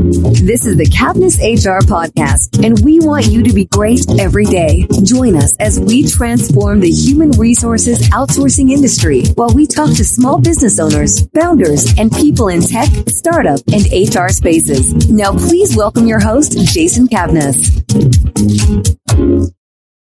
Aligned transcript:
This 0.00 0.64
is 0.64 0.78
the 0.78 0.86
Cavness 0.86 1.36
HR 1.36 1.84
podcast, 1.84 2.64
and 2.64 2.82
we 2.82 3.00
want 3.00 3.26
you 3.26 3.42
to 3.42 3.52
be 3.52 3.66
great 3.66 4.00
every 4.18 4.46
day. 4.46 4.86
Join 5.02 5.36
us 5.36 5.54
as 5.58 5.78
we 5.78 6.08
transform 6.08 6.80
the 6.80 6.90
human 6.90 7.32
resources 7.32 8.08
outsourcing 8.08 8.70
industry 8.70 9.24
while 9.34 9.50
we 9.50 9.66
talk 9.66 9.94
to 9.96 10.02
small 10.02 10.40
business 10.40 10.80
owners, 10.80 11.28
founders, 11.34 11.92
and 11.98 12.10
people 12.10 12.48
in 12.48 12.62
tech, 12.62 12.88
startup, 13.08 13.60
and 13.74 13.84
HR 13.92 14.28
spaces. 14.28 15.10
Now, 15.10 15.32
please 15.32 15.76
welcome 15.76 16.06
your 16.06 16.20
host, 16.20 16.56
Jason 16.72 17.06
Cavness. 17.06 17.68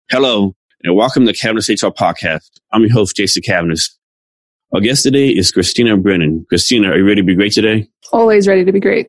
Hello, 0.09 0.55
and 0.83 0.95
welcome 0.95 1.25
to 1.25 1.33
Cavness 1.33 1.67
HR 1.67 1.91
podcast. 1.91 2.49
I'm 2.71 2.83
your 2.83 2.93
host, 2.93 3.17
Jason 3.17 3.43
Cavness. 3.43 3.89
Our 4.73 4.79
guest 4.79 5.03
today 5.03 5.27
is 5.27 5.51
Christina 5.51 5.97
Brennan. 5.97 6.45
Christina, 6.47 6.91
are 6.91 6.97
you 6.97 7.05
ready 7.05 7.19
to 7.19 7.25
be 7.25 7.35
great 7.35 7.51
today? 7.51 7.89
Always 8.13 8.47
ready 8.47 8.63
to 8.63 8.71
be 8.71 8.79
great. 8.79 9.07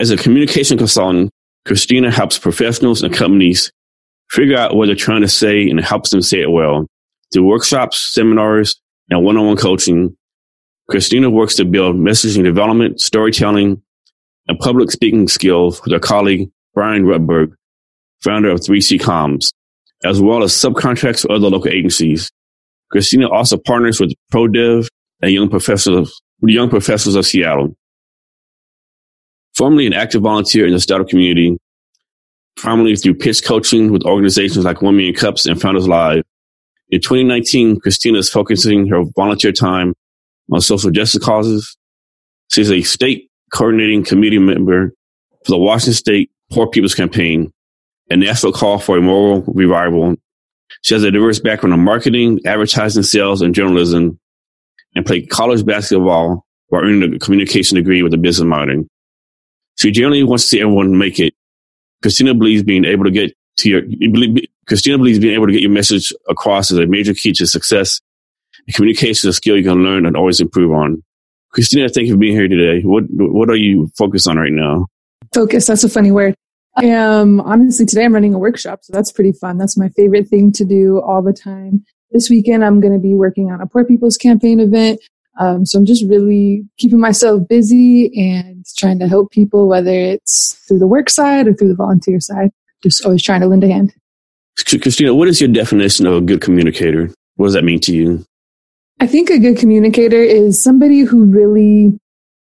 As 0.00 0.10
a 0.10 0.16
communication 0.16 0.76
consultant, 0.76 1.30
Christina 1.66 2.10
helps 2.10 2.36
professionals 2.36 3.02
and 3.02 3.14
companies 3.14 3.70
figure 4.30 4.56
out 4.56 4.74
what 4.74 4.86
they're 4.86 4.96
trying 4.96 5.20
to 5.20 5.28
say 5.28 5.68
and 5.68 5.78
helps 5.80 6.10
them 6.10 6.20
say 6.20 6.40
it 6.40 6.50
well. 6.50 6.86
Through 7.32 7.46
workshops, 7.46 8.12
seminars, 8.12 8.80
and 9.08 9.24
one-on-one 9.24 9.56
coaching, 9.56 10.16
Christina 10.90 11.30
works 11.30 11.54
to 11.56 11.64
build 11.64 11.96
messaging 11.96 12.42
development, 12.42 13.00
storytelling, 13.00 13.80
and 14.48 14.58
public 14.58 14.90
speaking 14.90 15.28
skills 15.28 15.80
with 15.82 15.92
her 15.92 16.00
colleague, 16.00 16.50
Brian 16.74 17.04
Rutberg, 17.04 17.54
founder 18.22 18.50
of 18.50 18.60
3C 18.60 19.00
Comms, 19.00 19.52
as 20.04 20.20
well 20.20 20.42
as 20.42 20.52
subcontracts 20.52 21.22
for 21.22 21.32
other 21.32 21.48
local 21.48 21.70
agencies. 21.70 22.30
Christina 22.90 23.28
also 23.30 23.56
partners 23.56 24.00
with 24.00 24.12
ProDev 24.32 24.88
and 25.22 25.30
young 25.30 25.48
professionals, 25.48 26.20
young 26.42 26.68
of 26.74 27.26
Seattle 27.26 27.76
formerly 29.54 29.86
an 29.86 29.92
active 29.92 30.22
volunteer 30.22 30.66
in 30.66 30.72
the 30.72 30.80
startup 30.80 31.08
community, 31.08 31.56
primarily 32.56 32.96
through 32.96 33.14
pitch 33.14 33.44
coaching 33.44 33.92
with 33.92 34.04
organizations 34.04 34.64
like 34.64 34.82
One 34.82 34.96
Million 34.96 35.14
Cups 35.14 35.46
and 35.46 35.60
Founders 35.60 35.88
Live. 35.88 36.24
In 36.90 37.00
2019, 37.00 37.80
Christina 37.80 38.18
is 38.18 38.30
focusing 38.30 38.88
her 38.88 39.02
volunteer 39.16 39.52
time 39.52 39.94
on 40.52 40.60
social 40.60 40.90
justice 40.90 41.24
causes. 41.24 41.76
She's 42.50 42.70
a 42.70 42.82
state 42.82 43.30
coordinating 43.52 44.04
committee 44.04 44.38
member 44.38 44.92
for 45.44 45.52
the 45.52 45.58
Washington 45.58 45.94
State 45.94 46.30
Poor 46.52 46.66
People's 46.68 46.94
Campaign, 46.94 47.52
a 48.10 48.16
national 48.16 48.52
call 48.52 48.78
for 48.78 48.98
a 48.98 49.02
moral 49.02 49.42
revival. 49.48 50.14
She 50.82 50.94
has 50.94 51.02
a 51.04 51.10
diverse 51.10 51.40
background 51.40 51.74
in 51.74 51.80
marketing, 51.80 52.40
advertising, 52.44 53.02
sales, 53.02 53.42
and 53.42 53.54
journalism, 53.54 54.18
and 54.94 55.06
played 55.06 55.30
college 55.30 55.64
basketball 55.64 56.44
while 56.68 56.82
earning 56.82 57.14
a 57.14 57.18
communication 57.18 57.76
degree 57.76 58.02
with 58.02 58.14
a 58.14 58.18
business 58.18 58.46
minor. 58.46 58.82
She 59.76 59.90
generally 59.90 60.22
wants 60.22 60.44
to 60.44 60.48
see 60.48 60.60
everyone 60.60 60.96
make 60.96 61.18
it. 61.18 61.34
Christina 62.02 62.34
believes 62.34 62.62
being 62.62 62.84
able 62.84 63.04
to 63.04 63.10
get 63.10 63.32
to 63.58 63.70
your, 63.70 63.82
Christina 64.66 64.98
believes 64.98 65.18
being 65.18 65.34
able 65.34 65.46
to 65.46 65.52
get 65.52 65.62
your 65.62 65.70
message 65.70 66.12
across 66.28 66.70
is 66.70 66.78
a 66.78 66.86
major 66.86 67.14
key 67.14 67.32
to 67.32 67.46
success. 67.46 68.00
Communication 68.74 69.28
is 69.28 69.34
a 69.34 69.36
skill 69.36 69.56
you 69.56 69.64
can 69.64 69.82
learn 69.82 70.06
and 70.06 70.16
always 70.16 70.40
improve 70.40 70.72
on. 70.72 71.02
Christina, 71.50 71.88
thank 71.88 72.08
you 72.08 72.14
for 72.14 72.18
being 72.18 72.34
here 72.34 72.48
today. 72.48 72.82
What, 72.82 73.04
what 73.08 73.48
are 73.48 73.56
you 73.56 73.90
focused 73.96 74.28
on 74.28 74.36
right 74.36 74.52
now? 74.52 74.86
Focus. 75.32 75.66
That's 75.66 75.84
a 75.84 75.88
funny 75.88 76.12
word. 76.12 76.34
I 76.76 76.86
am 76.86 77.40
honestly 77.40 77.86
today 77.86 78.04
I'm 78.04 78.12
running 78.12 78.34
a 78.34 78.38
workshop, 78.38 78.80
so 78.82 78.92
that's 78.92 79.12
pretty 79.12 79.32
fun. 79.32 79.58
That's 79.58 79.76
my 79.76 79.88
favorite 79.90 80.28
thing 80.28 80.50
to 80.52 80.64
do 80.64 81.00
all 81.00 81.22
the 81.22 81.32
time. 81.32 81.84
This 82.10 82.28
weekend 82.28 82.64
I'm 82.64 82.80
going 82.80 82.92
to 82.92 82.98
be 82.98 83.14
working 83.14 83.52
on 83.52 83.60
a 83.60 83.66
Poor 83.66 83.84
People's 83.84 84.16
Campaign 84.16 84.58
event 84.58 85.00
um, 85.38 85.66
so 85.66 85.78
I'm 85.78 85.86
just 85.86 86.04
really 86.08 86.64
keeping 86.78 87.00
myself 87.00 87.48
busy 87.48 88.12
and 88.16 88.64
trying 88.78 88.98
to 89.00 89.08
help 89.08 89.30
people, 89.32 89.68
whether 89.68 89.92
it's 89.92 90.54
through 90.66 90.78
the 90.78 90.86
work 90.86 91.10
side 91.10 91.48
or 91.48 91.54
through 91.54 91.68
the 91.68 91.74
volunteer 91.74 92.20
side. 92.20 92.50
Just 92.82 93.04
always 93.04 93.22
trying 93.22 93.40
to 93.40 93.46
lend 93.46 93.64
a 93.64 93.68
hand. 93.68 93.92
Christina, 94.56 95.14
what 95.14 95.28
is 95.28 95.40
your 95.40 95.48
definition 95.50 96.06
of 96.06 96.14
a 96.14 96.20
good 96.20 96.40
communicator? 96.40 97.10
What 97.36 97.46
does 97.46 97.54
that 97.54 97.64
mean 97.64 97.80
to 97.80 97.94
you? 97.94 98.24
I 99.00 99.06
think 99.06 99.30
a 99.30 99.38
good 99.38 99.58
communicator 99.58 100.22
is 100.22 100.62
somebody 100.62 101.00
who 101.00 101.24
really 101.24 101.98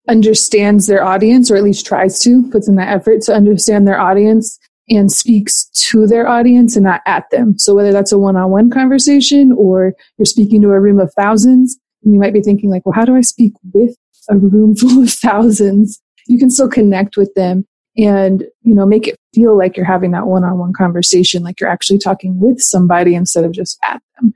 understands 0.10 0.88
their 0.88 1.04
audience, 1.04 1.50
or 1.50 1.56
at 1.56 1.64
least 1.64 1.86
tries 1.86 2.20
to, 2.20 2.50
puts 2.52 2.68
in 2.68 2.76
that 2.76 2.90
effort 2.90 3.22
to 3.22 3.34
understand 3.34 3.88
their 3.88 4.00
audience 4.00 4.60
and 4.90 5.10
speaks 5.10 5.70
to 5.70 6.06
their 6.06 6.28
audience 6.28 6.76
and 6.76 6.84
not 6.84 7.02
at 7.06 7.24
them. 7.32 7.58
So 7.58 7.74
whether 7.74 7.94
that's 7.94 8.12
a 8.12 8.20
one-on-one 8.20 8.70
conversation 8.70 9.54
or 9.58 9.94
you're 10.18 10.26
speaking 10.26 10.62
to 10.64 10.72
a 10.72 10.80
room 10.80 11.00
of 11.00 11.14
thousands, 11.14 11.80
and 12.04 12.14
you 12.14 12.20
might 12.20 12.34
be 12.34 12.42
thinking 12.42 12.70
like, 12.70 12.86
well, 12.86 12.94
how 12.94 13.06
do 13.06 13.16
I 13.16 13.22
speak 13.22 13.54
with 13.74 13.96
a 14.30 14.38
room 14.38 14.76
full 14.78 15.04
of 15.04 15.10
thousands? 15.10 16.02
You 16.28 16.38
can 16.38 16.50
still 16.50 16.70
connect 16.70 17.18
with 17.18 17.34
them 17.36 17.66
and, 17.98 18.44
you 18.64 18.74
know, 18.74 18.86
make 18.86 19.08
it 19.08 19.20
feel 19.34 19.58
like 19.58 19.78
you're 19.78 19.86
having 19.86 20.12
that 20.12 20.26
one-on-one 20.26 20.74
conversation, 20.74 21.44
like 21.44 21.60
you're 21.60 21.70
actually 21.70 22.00
talking 22.00 22.40
with 22.40 22.60
somebody 22.60 23.16
instead 23.16 23.44
of 23.44 23.52
just 23.52 23.78
at 23.84 24.02
them. 24.20 24.34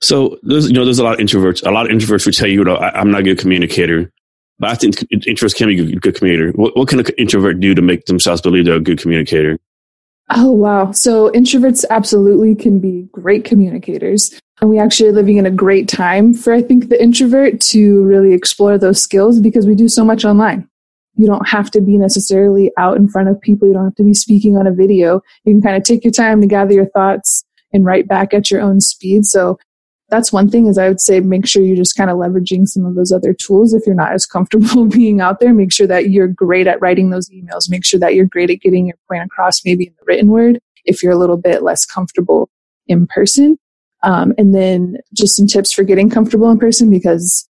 So 0.00 0.38
there's, 0.42 0.66
you 0.66 0.74
know, 0.74 0.84
there's 0.84 0.98
a 0.98 1.04
lot 1.04 1.14
of 1.14 1.20
introverts. 1.20 1.66
A 1.66 1.70
lot 1.70 1.88
of 1.88 1.96
introverts 1.96 2.26
would 2.26 2.34
tell 2.34 2.48
you, 2.48 2.58
you 2.58 2.64
know, 2.64 2.74
I, 2.74 3.00
am 3.00 3.10
not 3.10 3.20
a 3.20 3.24
good 3.24 3.38
communicator, 3.38 4.10
but 4.58 4.70
I 4.70 4.74
think 4.74 4.96
introverts 4.96 5.54
can 5.54 5.68
be 5.68 5.80
a 5.80 5.84
good, 5.84 6.02
good 6.02 6.14
communicator. 6.16 6.52
What, 6.52 6.76
what 6.76 6.88
can 6.88 6.98
an 6.98 7.06
introvert 7.18 7.60
do 7.60 7.74
to 7.74 7.82
make 7.82 8.06
themselves 8.06 8.40
believe 8.40 8.64
they're 8.64 8.74
a 8.74 8.80
good 8.80 9.00
communicator? 9.00 9.58
Oh, 10.30 10.50
wow. 10.50 10.92
So 10.92 11.30
introverts 11.30 11.84
absolutely 11.88 12.54
can 12.54 12.80
be 12.80 13.08
great 13.12 13.44
communicators. 13.44 14.40
And 14.62 14.70
we 14.70 14.78
actually 14.78 15.08
are 15.08 15.12
living 15.12 15.38
in 15.38 15.46
a 15.46 15.50
great 15.50 15.88
time 15.88 16.32
for, 16.32 16.52
I 16.52 16.62
think, 16.62 16.88
the 16.88 17.02
introvert 17.02 17.60
to 17.72 18.04
really 18.04 18.32
explore 18.32 18.78
those 18.78 19.02
skills 19.02 19.40
because 19.40 19.66
we 19.66 19.74
do 19.74 19.88
so 19.88 20.04
much 20.04 20.24
online. 20.24 20.68
You 21.16 21.26
don't 21.26 21.48
have 21.48 21.68
to 21.72 21.80
be 21.80 21.98
necessarily 21.98 22.70
out 22.78 22.96
in 22.96 23.08
front 23.08 23.28
of 23.28 23.40
people. 23.40 23.66
You 23.66 23.74
don't 23.74 23.86
have 23.86 23.96
to 23.96 24.04
be 24.04 24.14
speaking 24.14 24.56
on 24.56 24.68
a 24.68 24.72
video. 24.72 25.20
You 25.44 25.54
can 25.54 25.62
kind 25.62 25.76
of 25.76 25.82
take 25.82 26.04
your 26.04 26.12
time 26.12 26.40
to 26.40 26.46
gather 26.46 26.72
your 26.72 26.86
thoughts 26.86 27.44
and 27.72 27.84
write 27.84 28.06
back 28.06 28.32
at 28.32 28.52
your 28.52 28.60
own 28.60 28.80
speed. 28.80 29.24
So 29.24 29.58
that's 30.10 30.32
one 30.32 30.48
thing 30.48 30.68
is 30.68 30.78
I 30.78 30.86
would 30.86 31.00
say 31.00 31.18
make 31.18 31.48
sure 31.48 31.64
you're 31.64 31.74
just 31.74 31.96
kind 31.96 32.08
of 32.08 32.16
leveraging 32.16 32.68
some 32.68 32.86
of 32.86 32.94
those 32.94 33.10
other 33.10 33.34
tools. 33.34 33.74
If 33.74 33.84
you're 33.84 33.96
not 33.96 34.12
as 34.12 34.26
comfortable 34.26 34.86
being 34.88 35.20
out 35.20 35.40
there, 35.40 35.52
make 35.52 35.72
sure 35.72 35.88
that 35.88 36.10
you're 36.10 36.28
great 36.28 36.68
at 36.68 36.80
writing 36.80 37.10
those 37.10 37.28
emails. 37.30 37.68
Make 37.68 37.84
sure 37.84 37.98
that 37.98 38.14
you're 38.14 38.26
great 38.26 38.50
at 38.50 38.60
getting 38.60 38.86
your 38.86 38.96
point 39.08 39.24
across 39.24 39.64
maybe 39.64 39.88
in 39.88 39.94
the 39.98 40.04
written 40.06 40.28
word 40.28 40.60
if 40.84 41.02
you're 41.02 41.10
a 41.10 41.18
little 41.18 41.36
bit 41.36 41.64
less 41.64 41.84
comfortable 41.84 42.48
in 42.86 43.08
person. 43.08 43.58
Um, 44.02 44.32
and 44.36 44.54
then 44.54 44.96
just 45.14 45.36
some 45.36 45.46
tips 45.46 45.72
for 45.72 45.84
getting 45.84 46.10
comfortable 46.10 46.50
in 46.50 46.58
person 46.58 46.90
because 46.90 47.48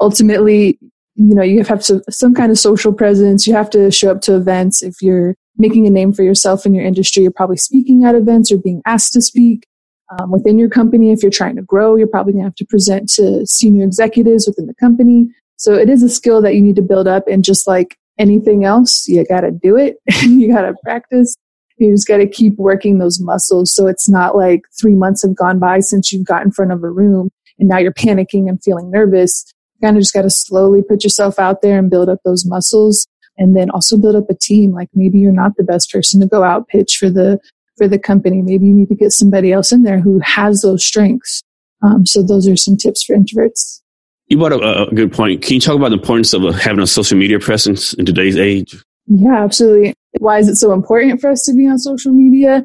ultimately, 0.00 0.78
you 1.16 1.34
know, 1.34 1.42
you 1.42 1.64
have 1.64 1.82
to, 1.84 2.02
some 2.08 2.34
kind 2.34 2.52
of 2.52 2.58
social 2.58 2.92
presence. 2.92 3.46
You 3.46 3.54
have 3.54 3.70
to 3.70 3.90
show 3.90 4.12
up 4.12 4.20
to 4.22 4.36
events. 4.36 4.82
If 4.82 5.02
you're 5.02 5.34
making 5.56 5.86
a 5.86 5.90
name 5.90 6.12
for 6.12 6.22
yourself 6.22 6.64
in 6.64 6.74
your 6.74 6.84
industry, 6.84 7.22
you're 7.22 7.32
probably 7.32 7.56
speaking 7.56 8.04
at 8.04 8.14
events 8.14 8.52
or 8.52 8.58
being 8.58 8.82
asked 8.86 9.12
to 9.14 9.22
speak. 9.22 9.66
Um, 10.10 10.30
within 10.30 10.58
your 10.58 10.70
company, 10.70 11.10
if 11.10 11.22
you're 11.22 11.30
trying 11.30 11.56
to 11.56 11.62
grow, 11.62 11.96
you're 11.96 12.06
probably 12.06 12.32
going 12.32 12.44
to 12.44 12.48
have 12.48 12.54
to 12.56 12.64
present 12.64 13.10
to 13.10 13.44
senior 13.46 13.84
executives 13.84 14.46
within 14.46 14.66
the 14.66 14.74
company. 14.74 15.28
So 15.56 15.74
it 15.74 15.90
is 15.90 16.02
a 16.02 16.08
skill 16.08 16.40
that 16.42 16.54
you 16.54 16.62
need 16.62 16.76
to 16.76 16.82
build 16.82 17.08
up. 17.08 17.24
And 17.26 17.44
just 17.44 17.66
like 17.66 17.98
anything 18.18 18.64
else, 18.64 19.06
you 19.06 19.24
got 19.26 19.42
to 19.42 19.50
do 19.50 19.76
it. 19.76 19.96
you 20.22 20.50
got 20.50 20.62
to 20.62 20.74
practice 20.82 21.36
you 21.78 21.92
just 21.92 22.08
got 22.08 22.18
to 22.18 22.26
keep 22.26 22.56
working 22.56 22.98
those 22.98 23.20
muscles. 23.20 23.74
So 23.74 23.86
it's 23.86 24.08
not 24.08 24.36
like 24.36 24.62
three 24.80 24.94
months 24.94 25.22
have 25.22 25.36
gone 25.36 25.58
by 25.58 25.80
since 25.80 26.12
you've 26.12 26.26
got 26.26 26.44
in 26.44 26.50
front 26.50 26.72
of 26.72 26.82
a 26.82 26.90
room 26.90 27.30
and 27.58 27.68
now 27.68 27.78
you're 27.78 27.92
panicking 27.92 28.48
and 28.48 28.62
feeling 28.62 28.90
nervous. 28.90 29.44
You 29.74 29.86
kind 29.86 29.96
of 29.96 30.02
just 30.02 30.14
got 30.14 30.22
to 30.22 30.30
slowly 30.30 30.82
put 30.82 31.04
yourself 31.04 31.38
out 31.38 31.62
there 31.62 31.78
and 31.78 31.90
build 31.90 32.08
up 32.08 32.20
those 32.24 32.46
muscles 32.46 33.06
and 33.36 33.56
then 33.56 33.70
also 33.70 33.96
build 33.96 34.16
up 34.16 34.28
a 34.28 34.34
team. 34.34 34.72
Like 34.72 34.88
maybe 34.94 35.18
you're 35.18 35.32
not 35.32 35.56
the 35.56 35.64
best 35.64 35.90
person 35.92 36.20
to 36.20 36.26
go 36.26 36.42
out 36.42 36.68
pitch 36.68 36.96
for 36.98 37.10
the, 37.10 37.38
for 37.76 37.86
the 37.86 37.98
company. 37.98 38.42
Maybe 38.42 38.66
you 38.66 38.74
need 38.74 38.88
to 38.88 38.94
get 38.94 39.12
somebody 39.12 39.52
else 39.52 39.72
in 39.72 39.82
there 39.82 40.00
who 40.00 40.18
has 40.20 40.62
those 40.62 40.84
strengths. 40.84 41.42
Um, 41.82 42.06
so 42.06 42.22
those 42.22 42.48
are 42.48 42.56
some 42.56 42.76
tips 42.76 43.04
for 43.04 43.14
introverts. 43.14 43.80
You 44.26 44.38
brought 44.38 44.52
up 44.52 44.60
a, 44.62 44.90
a 44.90 44.94
good 44.94 45.12
point. 45.12 45.42
Can 45.42 45.54
you 45.54 45.60
talk 45.60 45.76
about 45.76 45.90
the 45.90 45.96
importance 45.96 46.34
of 46.34 46.42
having 46.56 46.80
a 46.80 46.86
social 46.86 47.16
media 47.16 47.38
presence 47.38 47.94
in 47.94 48.04
today's 48.04 48.36
age? 48.36 48.76
Yeah, 49.06 49.42
absolutely. 49.42 49.94
Why 50.18 50.38
is 50.38 50.48
it 50.48 50.56
so 50.56 50.72
important 50.72 51.20
for 51.20 51.30
us 51.30 51.44
to 51.44 51.54
be 51.54 51.66
on 51.66 51.78
social 51.78 52.12
media? 52.12 52.64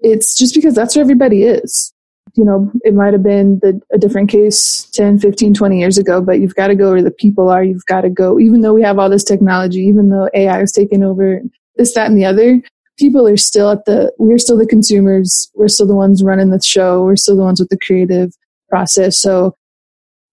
It's 0.00 0.36
just 0.36 0.54
because 0.54 0.74
that's 0.74 0.96
where 0.96 1.02
everybody 1.02 1.44
is. 1.44 1.92
You 2.34 2.44
know, 2.44 2.70
it 2.84 2.94
might 2.94 3.12
have 3.12 3.22
been 3.22 3.60
the, 3.60 3.80
a 3.92 3.98
different 3.98 4.28
case 4.28 4.88
10, 4.92 5.18
15, 5.18 5.54
20 5.54 5.78
years 5.78 5.98
ago, 5.98 6.20
but 6.20 6.40
you've 6.40 6.54
got 6.54 6.68
to 6.68 6.74
go 6.74 6.92
where 6.92 7.02
the 7.02 7.10
people 7.10 7.48
are. 7.48 7.62
You've 7.62 7.86
got 7.86 8.00
to 8.02 8.10
go, 8.10 8.40
even 8.40 8.60
though 8.60 8.74
we 8.74 8.82
have 8.82 8.98
all 8.98 9.08
this 9.08 9.24
technology, 9.24 9.80
even 9.80 10.10
though 10.10 10.28
AI 10.34 10.60
is 10.60 10.72
taking 10.72 11.04
over 11.04 11.40
this, 11.76 11.94
that, 11.94 12.08
and 12.08 12.18
the 12.18 12.24
other, 12.24 12.60
people 12.98 13.26
are 13.26 13.36
still 13.36 13.70
at 13.70 13.84
the, 13.84 14.12
we're 14.18 14.38
still 14.38 14.56
the 14.56 14.66
consumers. 14.66 15.50
We're 15.54 15.68
still 15.68 15.86
the 15.86 15.94
ones 15.94 16.22
running 16.24 16.50
the 16.50 16.60
show. 16.60 17.04
We're 17.04 17.16
still 17.16 17.36
the 17.36 17.42
ones 17.42 17.60
with 17.60 17.68
the 17.68 17.78
creative 17.78 18.32
process. 18.68 19.18
So 19.18 19.56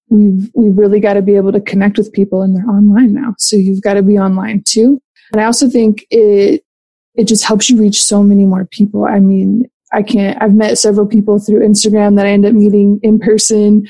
we've, 0.10 0.50
we've 0.56 0.78
really 0.78 1.00
got 1.00 1.14
to 1.14 1.22
be 1.22 1.36
able 1.36 1.52
to 1.52 1.62
connect 1.62 1.98
with 1.98 2.12
people 2.14 2.42
and 2.42 2.56
they're 2.56 2.70
online 2.70 3.14
now. 3.14 3.36
So 3.38 3.56
you've 3.56 3.82
got 3.82 3.94
to 3.94 4.04
be 4.04 4.18
online 4.18 4.64
too. 4.66 5.02
And 5.32 5.42
I 5.42 5.46
also 5.46 5.70
think 5.70 6.06
it, 6.10 6.64
it 7.16 7.26
just 7.26 7.44
helps 7.44 7.70
you 7.70 7.80
reach 7.80 8.02
so 8.02 8.24
many 8.24 8.46
more 8.46 8.66
people. 8.66 9.06
I 9.06 9.20
mean, 9.20 9.70
I 9.94 10.04
can't, 10.04 10.42
I've 10.42 10.54
met 10.54 10.78
several 10.78 11.06
people 11.06 11.40
through 11.40 11.66
Instagram 11.68 12.16
that 12.16 12.26
I 12.26 12.30
end 12.32 12.46
up 12.46 12.54
meeting 12.54 13.00
in 13.04 13.20
person 13.20 13.90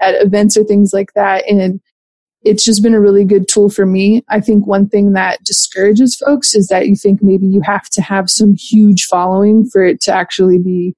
at 0.00 0.14
events 0.14 0.56
or 0.56 0.64
things 0.64 0.92
like 0.92 1.12
that. 1.14 1.44
And 1.48 1.80
it's 2.42 2.64
just 2.64 2.82
been 2.82 2.94
a 2.94 3.00
really 3.00 3.24
good 3.24 3.48
tool 3.48 3.68
for 3.68 3.84
me. 3.84 4.22
I 4.28 4.40
think 4.40 4.66
one 4.66 4.88
thing 4.88 5.12
that 5.12 5.42
discourages 5.44 6.16
folks 6.16 6.54
is 6.54 6.68
that 6.68 6.88
you 6.88 6.96
think 6.96 7.22
maybe 7.22 7.46
you 7.46 7.60
have 7.60 7.88
to 7.90 8.02
have 8.02 8.30
some 8.30 8.54
huge 8.54 9.04
following 9.04 9.68
for 9.68 9.84
it 9.84 10.00
to 10.02 10.12
actually 10.12 10.58
be 10.58 10.94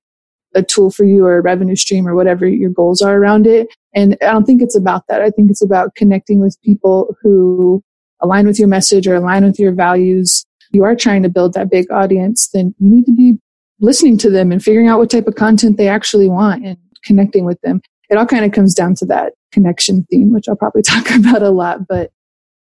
a 0.54 0.62
tool 0.62 0.90
for 0.90 1.04
you 1.04 1.24
or 1.24 1.38
a 1.38 1.42
revenue 1.42 1.74
stream 1.74 2.06
or 2.06 2.14
whatever 2.14 2.46
your 2.46 2.70
goals 2.70 3.00
are 3.00 3.16
around 3.16 3.46
it. 3.46 3.68
And 3.94 4.16
I 4.22 4.26
don't 4.26 4.44
think 4.44 4.62
it's 4.62 4.76
about 4.76 5.04
that. 5.08 5.22
I 5.22 5.30
think 5.30 5.50
it's 5.50 5.62
about 5.62 5.94
connecting 5.94 6.40
with 6.40 6.60
people 6.62 7.16
who 7.22 7.82
align 8.22 8.46
with 8.46 8.58
your 8.58 8.68
message 8.68 9.06
or 9.06 9.14
align 9.14 9.44
with 9.44 9.58
your 9.58 9.72
values. 9.72 10.44
You 10.70 10.84
are 10.84 10.96
trying 10.96 11.22
to 11.22 11.28
build 11.28 11.54
that 11.54 11.70
big 11.70 11.90
audience, 11.90 12.48
then 12.48 12.74
you 12.78 12.88
need 12.88 13.04
to 13.06 13.14
be 13.14 13.38
listening 13.80 14.16
to 14.18 14.30
them 14.30 14.52
and 14.52 14.62
figuring 14.62 14.88
out 14.88 14.98
what 14.98 15.10
type 15.10 15.26
of 15.26 15.34
content 15.34 15.76
they 15.76 15.88
actually 15.88 16.28
want 16.28 16.64
and 16.64 16.78
connecting 17.04 17.44
with 17.44 17.60
them. 17.62 17.82
It 18.08 18.16
all 18.16 18.26
kind 18.26 18.44
of 18.44 18.52
comes 18.52 18.74
down 18.74 18.94
to 18.96 19.06
that 19.06 19.32
connection 19.50 20.06
theme, 20.10 20.32
which 20.32 20.48
I'll 20.48 20.56
probably 20.56 20.82
talk 20.86 21.10
about 21.10 21.42
a 21.42 21.50
lot, 21.50 21.86
but 21.86 22.10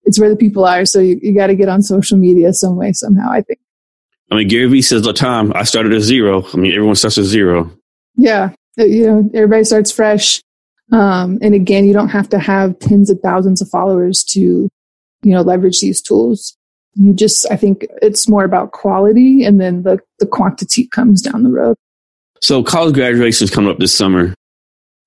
it's 0.05 0.21
where 0.21 0.29
the 0.29 0.37
people 0.37 0.65
are. 0.65 0.85
So 0.85 1.01
you, 1.01 1.19
you 1.23 1.35
got 1.35 1.47
to 1.47 1.55
get 1.55 1.69
on 1.69 1.83
social 1.83 2.19
media 2.19 2.53
some 2.53 2.77
way, 2.77 2.93
somehow, 2.93 3.31
I 3.31 3.41
think. 3.41 3.59
I 4.31 4.37
mean, 4.37 4.49
Gary 4.49 4.67
Vee 4.67 4.83
says 4.83 5.07
all 5.07 5.13
the 5.13 5.19
time, 5.19 5.53
I 5.55 5.65
started 5.65 5.93
at 5.93 6.03
zero. 6.03 6.45
I 6.53 6.57
mean, 6.57 6.73
everyone 6.73 6.97
starts 6.97 7.19
at 7.19 7.25
zero. 7.25 7.71
Yeah. 8.17 8.51
You 8.77 9.07
know, 9.07 9.31
everybody 9.35 9.65
starts 9.65 9.93
fresh. 9.93 10.43
Um, 10.93 11.39
and 11.41 11.55
again, 11.55 11.85
you 11.87 11.93
don't 11.93 12.09
have 12.09 12.29
to 12.31 12.39
have 12.39 12.79
tens 12.79 13.11
of 13.11 13.21
thousands 13.21 13.63
of 13.63 13.69
followers 13.69 14.25
to, 14.31 14.69
you 15.25 15.33
know, 15.33 15.43
leverage 15.43 15.81
these 15.81 16.01
tools. 16.01 16.57
You 16.95 17.13
just, 17.13 17.51
I 17.51 17.57
think 17.57 17.87
it's 18.03 18.29
more 18.29 18.45
about 18.45 18.73
quality 18.73 19.45
and 19.45 19.61
then 19.61 19.83
the, 19.83 19.99
the 20.21 20.27
quantity 20.27 20.87
comes 20.89 21.21
down 21.23 21.43
the 21.43 21.51
road. 21.51 21.77
So 22.41 22.63
college 22.63 22.95
graduation 22.95 23.45
is 23.45 23.51
coming 23.51 23.71
up 23.71 23.79
this 23.79 23.95
summer 23.95 24.35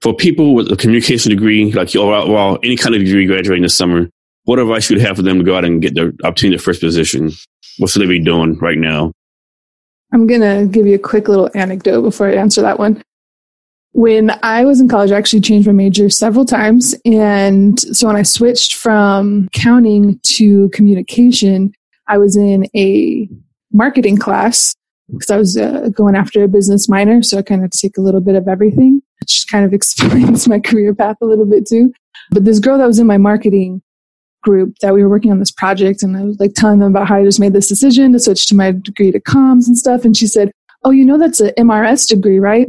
for 0.01 0.13
people 0.13 0.53
with 0.53 0.71
a 0.71 0.75
communication 0.75 1.29
degree, 1.29 1.71
like 1.71 1.95
or, 1.95 2.13
or 2.13 2.59
any 2.63 2.75
kind 2.75 2.95
of 2.95 3.03
degree 3.03 3.25
graduating 3.25 3.63
this 3.63 3.75
summer, 3.75 4.09
what 4.43 4.59
advice 4.59 4.89
would 4.89 4.99
you 4.99 5.05
have 5.05 5.17
for 5.17 5.23
them 5.23 5.39
to 5.39 5.43
go 5.43 5.57
out 5.57 5.65
and 5.65 5.81
get 5.81 5.95
their 5.95 6.13
obtain 6.23 6.51
their 6.51 6.59
first 6.59 6.81
position? 6.81 7.31
What 7.77 7.89
should 7.89 8.01
they 8.01 8.07
be 8.07 8.19
doing 8.19 8.57
right 8.59 8.77
now? 8.77 9.11
I'm 10.13 10.25
gonna 10.25 10.65
give 10.65 10.87
you 10.87 10.95
a 10.95 10.99
quick 10.99 11.27
little 11.27 11.49
anecdote 11.53 12.01
before 12.01 12.29
I 12.29 12.35
answer 12.35 12.61
that 12.61 12.79
one. 12.79 13.01
When 13.93 14.31
I 14.43 14.63
was 14.63 14.79
in 14.79 14.87
college, 14.87 15.11
I 15.11 15.17
actually 15.17 15.41
changed 15.41 15.67
my 15.67 15.73
major 15.73 16.09
several 16.09 16.45
times. 16.45 16.93
And 17.05 17.79
so 17.79 18.07
when 18.07 18.15
I 18.15 18.23
switched 18.23 18.75
from 18.75 19.49
counting 19.53 20.19
to 20.35 20.69
communication, 20.69 21.73
I 22.07 22.17
was 22.17 22.37
in 22.37 22.67
a 22.75 23.27
marketing 23.71 24.17
class 24.17 24.75
because 25.11 25.29
I 25.29 25.37
was 25.37 25.57
uh, 25.57 25.89
going 25.93 26.15
after 26.15 26.43
a 26.43 26.47
business 26.47 26.89
minor. 26.89 27.23
So 27.23 27.37
I 27.37 27.41
kind 27.41 27.63
of 27.63 27.71
take 27.71 27.97
a 27.97 28.01
little 28.01 28.21
bit 28.21 28.35
of 28.35 28.47
everything, 28.47 29.01
which 29.19 29.45
kind 29.49 29.65
of 29.65 29.73
explains 29.73 30.47
my 30.47 30.59
career 30.59 30.93
path 30.93 31.17
a 31.21 31.25
little 31.25 31.45
bit 31.45 31.67
too. 31.67 31.91
But 32.31 32.45
this 32.45 32.59
girl 32.59 32.77
that 32.77 32.87
was 32.87 32.99
in 32.99 33.07
my 33.07 33.17
marketing 33.17 33.81
group 34.43 34.75
that 34.81 34.93
we 34.93 35.03
were 35.03 35.09
working 35.09 35.31
on 35.31 35.39
this 35.39 35.51
project 35.51 36.03
and 36.03 36.15
I 36.15 36.23
was 36.23 36.39
like 36.39 36.53
telling 36.53 36.79
them 36.79 36.91
about 36.91 37.07
how 37.07 37.17
I 37.17 37.23
just 37.23 37.39
made 37.39 37.53
this 37.53 37.67
decision 37.67 38.13
to 38.13 38.19
switch 38.19 38.47
to 38.47 38.55
my 38.55 38.71
degree 38.71 39.11
to 39.11 39.19
comms 39.19 39.67
and 39.67 39.77
stuff. 39.77 40.05
And 40.05 40.15
she 40.15 40.27
said, 40.27 40.51
Oh, 40.83 40.91
you 40.91 41.03
know, 41.03 41.17
that's 41.17 41.39
an 41.39 41.51
MRS 41.57 42.07
degree, 42.07 42.39
right? 42.39 42.67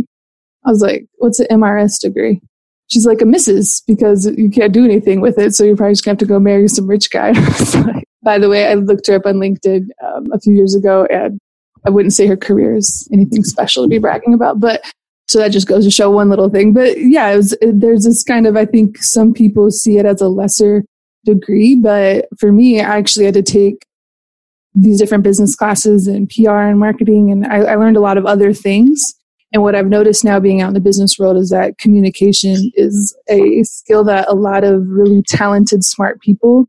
I 0.64 0.70
was 0.70 0.82
like, 0.82 1.06
What's 1.16 1.40
an 1.40 1.46
MRS 1.50 2.00
degree? 2.00 2.40
She's 2.88 3.06
like, 3.06 3.20
A 3.20 3.26
missus 3.26 3.82
because 3.86 4.26
you 4.36 4.50
can't 4.50 4.72
do 4.72 4.84
anything 4.84 5.20
with 5.20 5.38
it. 5.38 5.54
So 5.54 5.64
you're 5.64 5.76
probably 5.76 5.92
just 5.92 6.04
going 6.04 6.16
to 6.16 6.22
have 6.22 6.28
to 6.28 6.32
go 6.32 6.40
marry 6.40 6.68
some 6.68 6.86
rich 6.86 7.10
guy. 7.10 7.32
By 8.22 8.38
the 8.38 8.48
way, 8.48 8.66
I 8.66 8.74
looked 8.74 9.06
her 9.06 9.14
up 9.14 9.26
on 9.26 9.34
LinkedIn 9.34 9.88
um, 10.04 10.26
a 10.32 10.40
few 10.40 10.52
years 10.52 10.74
ago 10.74 11.06
and 11.10 11.38
I 11.86 11.90
wouldn't 11.90 12.12
say 12.12 12.26
her 12.26 12.36
career 12.36 12.74
is 12.74 13.08
anything 13.12 13.44
special 13.44 13.84
to 13.84 13.88
be 13.88 13.98
bragging 13.98 14.34
about, 14.34 14.60
but 14.60 14.82
so 15.28 15.38
that 15.38 15.52
just 15.52 15.68
goes 15.68 15.84
to 15.84 15.90
show 15.90 16.10
one 16.10 16.30
little 16.30 16.48
thing. 16.48 16.72
But 16.72 16.98
yeah, 16.98 17.28
it 17.30 17.36
was, 17.36 17.52
it, 17.60 17.80
there's 17.80 18.04
this 18.04 18.24
kind 18.24 18.46
of, 18.46 18.56
I 18.56 18.64
think 18.64 18.98
some 18.98 19.32
people 19.32 19.70
see 19.70 19.98
it 19.98 20.06
as 20.06 20.20
a 20.20 20.28
lesser 20.28 20.84
degree, 21.24 21.76
but 21.76 22.26
for 22.38 22.50
me, 22.50 22.80
I 22.80 22.96
actually 22.96 23.26
had 23.26 23.34
to 23.34 23.42
take 23.42 23.84
these 24.74 24.98
different 24.98 25.24
business 25.24 25.54
classes 25.54 26.06
and 26.06 26.30
PR 26.30 26.50
and 26.50 26.78
marketing, 26.78 27.30
and 27.30 27.46
I, 27.46 27.58
I 27.58 27.74
learned 27.76 27.96
a 27.96 28.00
lot 28.00 28.16
of 28.16 28.26
other 28.26 28.52
things. 28.52 29.14
And 29.52 29.62
what 29.62 29.74
I've 29.74 29.86
noticed 29.86 30.24
now 30.24 30.38
being 30.40 30.60
out 30.60 30.68
in 30.68 30.74
the 30.74 30.80
business 30.80 31.18
world 31.18 31.36
is 31.36 31.50
that 31.50 31.78
communication 31.78 32.70
is 32.74 33.16
a 33.30 33.62
skill 33.62 34.04
that 34.04 34.28
a 34.28 34.34
lot 34.34 34.62
of 34.62 34.86
really 34.86 35.22
talented, 35.22 35.84
smart 35.84 36.20
people 36.20 36.66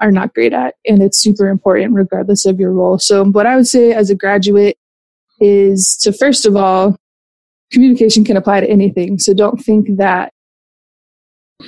are 0.00 0.10
not 0.10 0.34
great 0.34 0.52
at. 0.52 0.74
And 0.84 1.02
it's 1.02 1.18
super 1.18 1.48
important 1.48 1.94
regardless 1.94 2.44
of 2.44 2.58
your 2.58 2.72
role. 2.72 2.98
So 2.98 3.24
what 3.24 3.46
I 3.46 3.56
would 3.56 3.68
say 3.68 3.92
as 3.92 4.10
a 4.10 4.16
graduate 4.16 4.78
is 5.40 5.96
to 6.02 6.12
first 6.12 6.44
of 6.44 6.56
all, 6.56 6.96
communication 7.72 8.24
can 8.24 8.36
apply 8.36 8.60
to 8.60 8.68
anything. 8.68 9.18
So 9.18 9.32
don't 9.34 9.58
think 9.58 9.98
that 9.98 10.32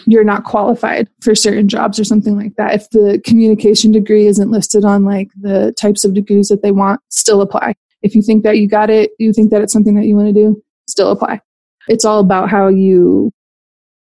you're 0.07 0.25
not 0.25 0.45
qualified 0.45 1.09
for 1.21 1.35
certain 1.35 1.69
jobs 1.69 1.99
or 1.99 2.05
something 2.05 2.37
like 2.37 2.55
that. 2.57 2.75
If 2.75 2.91
the 2.91 3.21
communication 3.25 3.93
degree 3.93 4.27
isn't 4.27 4.51
listed 4.51 4.85
on 4.85 5.05
like 5.05 5.29
the 5.41 5.73
types 5.77 6.05
of 6.05 6.15
degrees 6.15 6.49
that 6.49 6.63
they 6.63 6.73
want, 6.73 7.01
still 7.09 7.41
apply. 7.41 7.75
If 8.03 8.15
you 8.15 8.23
think 8.23 8.45
that 8.45 8.59
you 8.59 8.69
got 8.69 8.91
it, 8.91 9.11
you 9.19 9.33
think 9.33 9.51
that 9.51 9.63
it's 9.63 9.73
something 9.73 9.95
that 9.95 10.07
you 10.07 10.17
want 10.17 10.29
to 10.29 10.33
do, 10.33 10.63
still 10.87 11.11
apply. 11.11 11.41
It's 11.89 12.05
all 12.05 12.21
about 12.21 12.51
how 12.51 12.69
you 12.69 13.33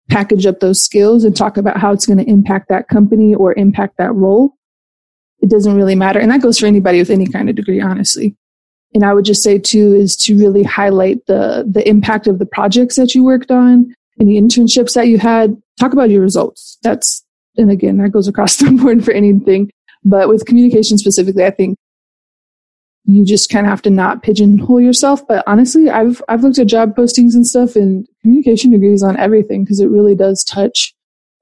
package 0.10 0.46
up 0.46 0.60
those 0.60 0.82
skills 0.82 1.24
and 1.24 1.36
talk 1.36 1.58
about 1.58 1.78
how 1.78 1.92
it's 1.92 2.06
going 2.06 2.18
to 2.18 2.30
impact 2.30 2.70
that 2.70 2.88
company 2.88 3.36
or 3.36 3.54
impact 3.58 3.98
that 3.98 4.14
role. 4.14 4.54
It 5.40 5.50
doesn't 5.50 5.76
really 5.76 5.96
matter. 5.96 6.20
And 6.20 6.32
that 6.32 6.42
goes 6.42 6.60
for 6.60 6.66
anybody 6.66 7.00
with 7.00 7.10
any 7.10 7.28
kind 7.28 7.50
of 7.50 7.56
degree, 7.56 7.82
honestly. 7.82 8.36
And 8.94 9.04
I 9.04 9.14
would 9.14 9.26
just 9.26 9.44
say 9.44 9.60
too 9.60 9.94
is 9.94 10.16
to 10.18 10.38
really 10.38 10.64
highlight 10.64 11.26
the, 11.28 11.66
the 11.70 11.88
impact 11.88 12.28
of 12.28 12.40
the 12.40 12.46
projects 12.46 12.96
that 12.96 13.14
you 13.14 13.24
worked 13.24 13.52
on, 13.52 13.94
any 14.20 14.42
internships 14.42 14.94
that 14.94 15.08
you 15.08 15.18
had. 15.18 15.56
Talk 15.80 15.94
about 15.94 16.10
your 16.10 16.22
results. 16.22 16.78
That's, 16.84 17.24
and 17.58 17.70
again, 17.70 17.98
that 17.98 18.10
goes 18.10 18.28
across 18.28 18.56
the 18.58 18.72
board 18.72 19.04
for 19.04 19.12
anything. 19.12 19.70
But 20.04 20.30
with 20.30 20.46
communication 20.46 20.98
specifically, 20.98 21.44
I 21.44 21.52
think 21.52 21.78
you 23.07 23.24
just 23.24 23.50
kind 23.50 23.65
of 23.65 23.69
have 23.69 23.81
to 23.83 23.89
not 23.89 24.21
pigeonhole 24.21 24.81
yourself. 24.81 25.25
But 25.27 25.44
honestly, 25.48 25.89
I've 25.89 26.21
I've 26.27 26.44
looked 26.44 26.59
at 26.59 26.68
job 26.68 26.95
postings 26.95 27.33
and 27.33 27.48
stuff, 27.48 27.75
and 27.75 28.06
communication 28.21 28.71
degrees 28.71 29.01
on 29.01 29.18
everything 29.18 29.63
because 29.63 29.80
it 29.80 29.89
really 29.89 30.13
does 30.13 30.44
touch 30.44 30.94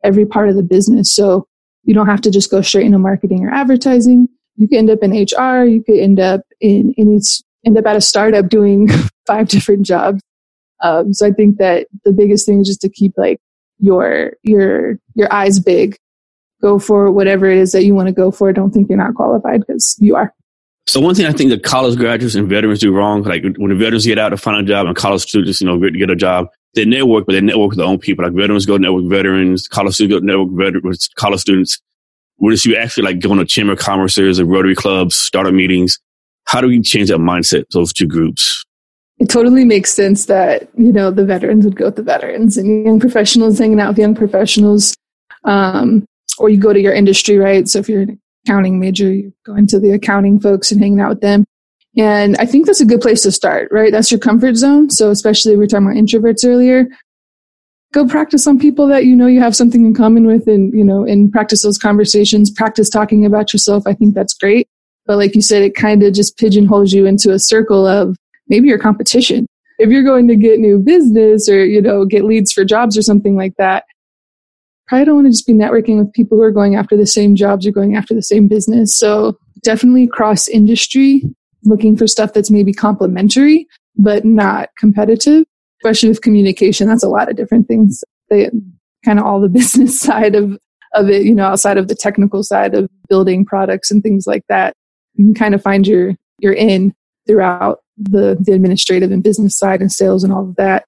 every 0.04 0.26
part 0.26 0.48
of 0.48 0.56
the 0.56 0.64
business. 0.64 1.14
So 1.14 1.48
you 1.84 1.96
don't 1.96 2.06
have 2.06 2.22
to 2.22 2.32
just 2.32 2.52
go 2.52 2.62
straight 2.62 2.86
into 2.86 3.00
marketing 3.00 3.44
or 3.44 3.52
advertising. 3.52 4.28
You 4.58 4.68
could 4.68 4.78
end 4.78 4.92
up 4.92 5.00
in 5.02 5.12
HR. 5.12 5.66
You 5.66 5.84
could 5.84 5.98
end 5.98 6.20
up 6.20 6.42
in 6.62 6.94
any 7.00 7.20
end 7.66 7.78
up 7.78 7.86
at 7.88 7.96
a 7.96 8.02
startup 8.02 8.48
doing 8.48 8.88
five 9.28 9.48
different 9.48 9.88
jobs. 9.88 10.22
Um, 10.84 11.14
so 11.14 11.26
I 11.26 11.32
think 11.32 11.58
that 11.58 11.88
the 12.04 12.12
biggest 12.12 12.46
thing 12.46 12.62
is 12.62 12.68
just 12.68 12.82
to 12.82 12.90
keep 12.90 13.14
like 13.18 13.40
your 13.80 14.34
your 14.44 15.00
your 15.16 15.34
eyes 15.34 15.60
big. 15.60 15.98
Go 16.62 16.78
for 16.78 17.12
whatever 17.12 17.50
it 17.50 17.58
is 17.58 17.72
that 17.72 17.86
you 17.86 17.96
want 17.96 18.08
to 18.08 18.14
go 18.14 18.30
for. 18.30 18.54
Don't 18.54 18.72
think 18.72 18.88
you're 18.88 18.98
not 19.00 19.16
qualified 19.16 19.62
because 19.62 19.96
you 20.00 20.16
are. 20.16 20.32
So 20.88 21.00
one 21.00 21.16
thing 21.16 21.26
I 21.26 21.32
think 21.32 21.50
that 21.50 21.64
college 21.64 21.98
graduates 21.98 22.36
and 22.36 22.48
veterans 22.48 22.80
do 22.80 22.94
wrong, 22.94 23.24
like 23.24 23.44
when 23.58 23.70
the 23.70 23.76
veterans 23.76 24.06
get 24.06 24.20
out 24.20 24.30
to 24.30 24.38
find 24.38 24.62
a 24.62 24.64
job 24.64 24.86
and 24.86 24.96
college 24.96 25.22
students, 25.22 25.60
you 25.60 25.68
know, 25.68 25.80
get 25.80 26.10
a 26.10 26.16
job, 26.16 26.50
they 26.76 26.86
network, 26.86 27.26
but 27.26 27.34
they 27.34 27.42
network 27.42 27.70
with 27.70 27.80
their 27.80 27.88
own 27.88 27.98
people. 27.98 28.24
Like 28.24 28.34
veterans 28.34 28.66
go 28.66 28.78
network 28.78 29.06
veterans, 29.06 29.68
college 29.68 29.96
students 29.96 30.20
go 30.20 30.26
network 30.26 30.50
veterans, 30.52 31.10
college 31.16 31.42
students. 31.42 31.82
Whereas 32.38 32.66
you 32.66 32.76
actually 32.76 33.04
like 33.04 33.20
going 33.20 33.40
to 33.40 33.46
chamber 33.46 33.74
of 33.74 33.80
commerces 33.80 34.40
or 34.40 34.46
Rotary 34.46 34.76
clubs, 34.76 35.16
startup 35.16 35.54
meetings, 35.54 36.00
how 36.46 36.62
do 36.62 36.68
we 36.68 36.82
change 36.82 37.10
that 37.10 37.18
mindset, 37.18 37.64
those 37.72 37.92
two 37.92 38.08
groups? 38.08 38.64
It 39.18 39.30
totally 39.30 39.64
makes 39.64 39.94
sense 39.94 40.26
that, 40.26 40.70
you 40.78 40.92
know, 40.92 41.10
the 41.10 41.26
veterans 41.26 41.64
would 41.66 41.78
go 41.78 41.86
with 41.86 41.96
the 41.96 42.04
veterans 42.04 42.58
and 42.58 42.86
young 42.86 43.00
professionals 43.00 43.58
hanging 43.58 43.80
out 43.80 43.90
with 43.90 43.98
young 43.98 44.14
professionals. 44.14 44.94
Um, 45.46 46.06
or 46.38 46.50
you 46.50 46.58
go 46.58 46.74
to 46.74 46.80
your 46.82 46.94
industry, 46.94 47.38
right? 47.38 47.68
So 47.68 47.80
if 47.80 47.88
you're 47.88 48.08
accounting 48.46 48.80
major, 48.80 49.12
you're 49.12 49.32
going 49.46 49.68
to 49.68 49.80
the 49.80 49.92
accounting 49.92 50.40
folks 50.40 50.72
and 50.72 50.80
hanging 50.80 51.00
out 51.00 51.10
with 51.10 51.22
them. 51.22 51.46
And 51.98 52.36
I 52.38 52.46
think 52.46 52.66
that's 52.66 52.82
a 52.82 52.86
good 52.86 53.02
place 53.02 53.24
to 53.24 53.32
start, 53.32 53.70
right? 53.72 53.92
That's 53.92 54.12
your 54.12 54.20
comfort 54.20 54.56
zone. 54.56 54.90
So 54.90 55.12
especially 55.12 55.54
we 55.54 55.60
were 55.60 55.68
talking 55.68 55.88
about 55.88 55.98
introverts 55.98 56.48
earlier. 56.48 56.88
Go 57.94 58.06
practice 58.06 58.46
on 58.46 58.60
people 58.60 58.88
that 58.88 59.06
you 59.06 59.16
know 59.16 59.28
you 59.28 59.40
have 59.40 59.56
something 59.56 59.86
in 59.86 59.94
common 59.94 60.28
with 60.28 60.48
and, 60.48 60.74
you 60.74 60.84
know, 60.84 61.06
and 61.06 61.32
practice 61.32 61.64
those 61.64 61.78
conversations, 61.78 62.52
practice 62.52 62.90
talking 62.90 63.26
about 63.26 63.54
yourself. 63.54 63.84
I 63.88 63.94
think 63.94 64.14
that's 64.14 64.34
great. 64.34 64.68
But 65.06 65.18
like 65.18 65.36
you 65.36 65.42
said, 65.42 65.64
it 65.64 65.76
kind 65.76 66.04
of 66.04 66.14
just 66.14 66.38
pigeonholes 66.38 66.92
you 66.92 67.06
into 67.06 67.32
a 67.32 67.40
circle 67.40 67.88
of 67.88 68.18
maybe 68.50 68.68
your 68.68 68.80
competition. 68.80 69.46
If 69.78 69.90
you're 69.90 70.04
going 70.04 70.28
to 70.28 70.36
get 70.36 70.60
new 70.60 70.80
business 70.80 71.48
or, 71.48 71.64
you 71.66 71.82
know, 71.82 72.06
get 72.06 72.26
leads 72.26 72.52
for 72.52 72.66
jobs 72.66 72.98
or 72.98 73.02
something 73.02 73.36
like 73.36 73.54
that, 73.58 73.86
probably 74.88 75.06
don't 75.06 75.16
want 75.16 75.28
to 75.28 75.32
just 75.32 75.48
be 75.48 75.54
networking 75.54 75.98
with 75.98 76.14
people 76.14 76.38
who 76.38 76.44
are 76.44 76.52
going 76.52 76.76
after 76.76 76.96
the 76.96 77.08
same 77.08 77.36
jobs 77.36 77.66
or 77.66 77.72
going 77.72 77.96
after 77.96 78.14
the 78.14 78.22
same 78.22 78.48
business. 78.48 78.98
So 78.98 79.38
definitely 79.64 80.08
cross 80.08 80.48
industry, 80.48 81.24
looking 81.64 81.98
for 81.98 82.08
stuff 82.08 82.34
that's 82.34 82.52
maybe 82.52 82.74
complementary, 82.74 83.68
but 83.98 84.26
not 84.26 84.70
competitive, 84.78 85.44
especially 85.82 86.10
with 86.10 86.22
communication. 86.22 86.88
That's 86.88 87.04
a 87.04 87.10
lot 87.10 87.30
of 87.30 87.36
different 87.36 87.68
things. 87.68 88.04
They 88.30 88.50
kind 89.04 89.20
of 89.20 89.26
all 89.26 89.40
the 89.40 89.50
business 89.50 90.00
side 90.00 90.36
of, 90.36 90.58
of 90.94 91.10
it, 91.10 91.24
you 91.24 91.34
know, 91.34 91.46
outside 91.46 91.78
of 91.78 91.88
the 91.88 91.96
technical 91.96 92.44
side 92.44 92.76
of 92.76 92.90
building 93.10 93.46
products 93.46 93.92
and 93.92 94.04
things 94.04 94.26
like 94.28 94.44
that. 94.50 94.74
You 95.16 95.26
can 95.26 95.34
kind 95.34 95.56
of 95.56 95.62
find 95.62 95.88
your, 95.88 96.16
your 96.40 96.54
in 96.54 96.94
throughout 97.26 97.80
the, 97.98 98.38
the 98.40 98.52
administrative 98.52 99.12
and 99.12 99.24
business 99.24 99.58
side 99.58 99.82
and 99.82 99.92
sales 99.92 100.24
and 100.24 100.32
all 100.32 100.50
of 100.50 100.56
that. 100.58 100.86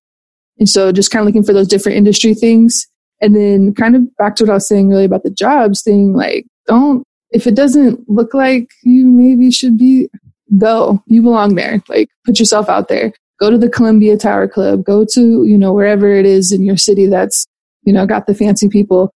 And 0.59 0.67
so 0.67 0.91
just 0.91 1.11
kind 1.11 1.21
of 1.21 1.25
looking 1.27 1.43
for 1.43 1.53
those 1.53 1.67
different 1.67 1.97
industry 1.97 2.33
things 2.33 2.85
And 3.19 3.35
then 3.35 3.73
kind 3.73 3.95
of 3.95 4.15
back 4.17 4.35
to 4.35 4.43
what 4.43 4.51
I 4.51 4.55
was 4.55 4.67
saying 4.67 4.89
really 4.89 5.05
about 5.05 5.23
the 5.23 5.31
jobs 5.31 5.81
thing, 5.81 6.13
like 6.13 6.45
don't, 6.67 7.03
if 7.31 7.47
it 7.47 7.55
doesn't 7.55 8.09
look 8.09 8.33
like 8.33 8.69
you 8.83 9.07
maybe 9.07 9.51
should 9.51 9.77
be, 9.77 10.09
go. 10.57 11.03
You 11.07 11.21
belong 11.21 11.55
there. 11.55 11.81
Like 11.89 12.09
put 12.25 12.39
yourself 12.39 12.69
out 12.69 12.87
there. 12.87 13.11
Go 13.39 13.49
to 13.49 13.57
the 13.57 13.69
Columbia 13.69 14.17
Tower 14.17 14.47
Club. 14.47 14.83
Go 14.83 15.05
to, 15.13 15.43
you 15.45 15.57
know, 15.57 15.73
wherever 15.73 16.09
it 16.09 16.25
is 16.25 16.51
in 16.51 16.63
your 16.63 16.77
city 16.77 17.07
that's, 17.07 17.45
you 17.83 17.93
know, 17.93 18.05
got 18.05 18.27
the 18.27 18.35
fancy 18.35 18.69
people. 18.69 19.11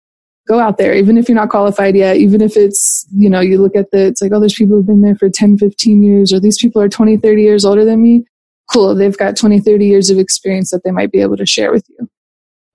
Go 0.48 0.58
out 0.58 0.78
there, 0.78 0.94
even 0.94 1.18
if 1.18 1.28
you're 1.28 1.36
not 1.36 1.50
qualified 1.50 1.94
yet, 1.94 2.16
even 2.16 2.40
if 2.40 2.56
it's, 2.56 3.06
you 3.12 3.28
know, 3.28 3.40
you 3.40 3.60
look 3.60 3.76
at 3.76 3.90
the, 3.90 4.06
it's 4.06 4.22
like, 4.22 4.32
oh, 4.32 4.40
there's 4.40 4.54
people 4.54 4.76
who've 4.76 4.86
been 4.86 5.02
there 5.02 5.14
for 5.14 5.28
10, 5.28 5.58
15 5.58 6.02
years, 6.02 6.32
or 6.32 6.40
these 6.40 6.56
people 6.56 6.80
are 6.80 6.88
20, 6.88 7.18
30 7.18 7.42
years 7.42 7.66
older 7.66 7.84
than 7.84 8.02
me. 8.02 8.24
Cool. 8.72 8.94
They've 8.94 9.16
got 9.16 9.36
20, 9.36 9.60
30 9.60 9.84
years 9.84 10.08
of 10.08 10.18
experience 10.18 10.70
that 10.70 10.84
they 10.84 10.90
might 10.90 11.12
be 11.12 11.20
able 11.20 11.36
to 11.36 11.44
share 11.44 11.70
with 11.70 11.84
you. 11.90 12.08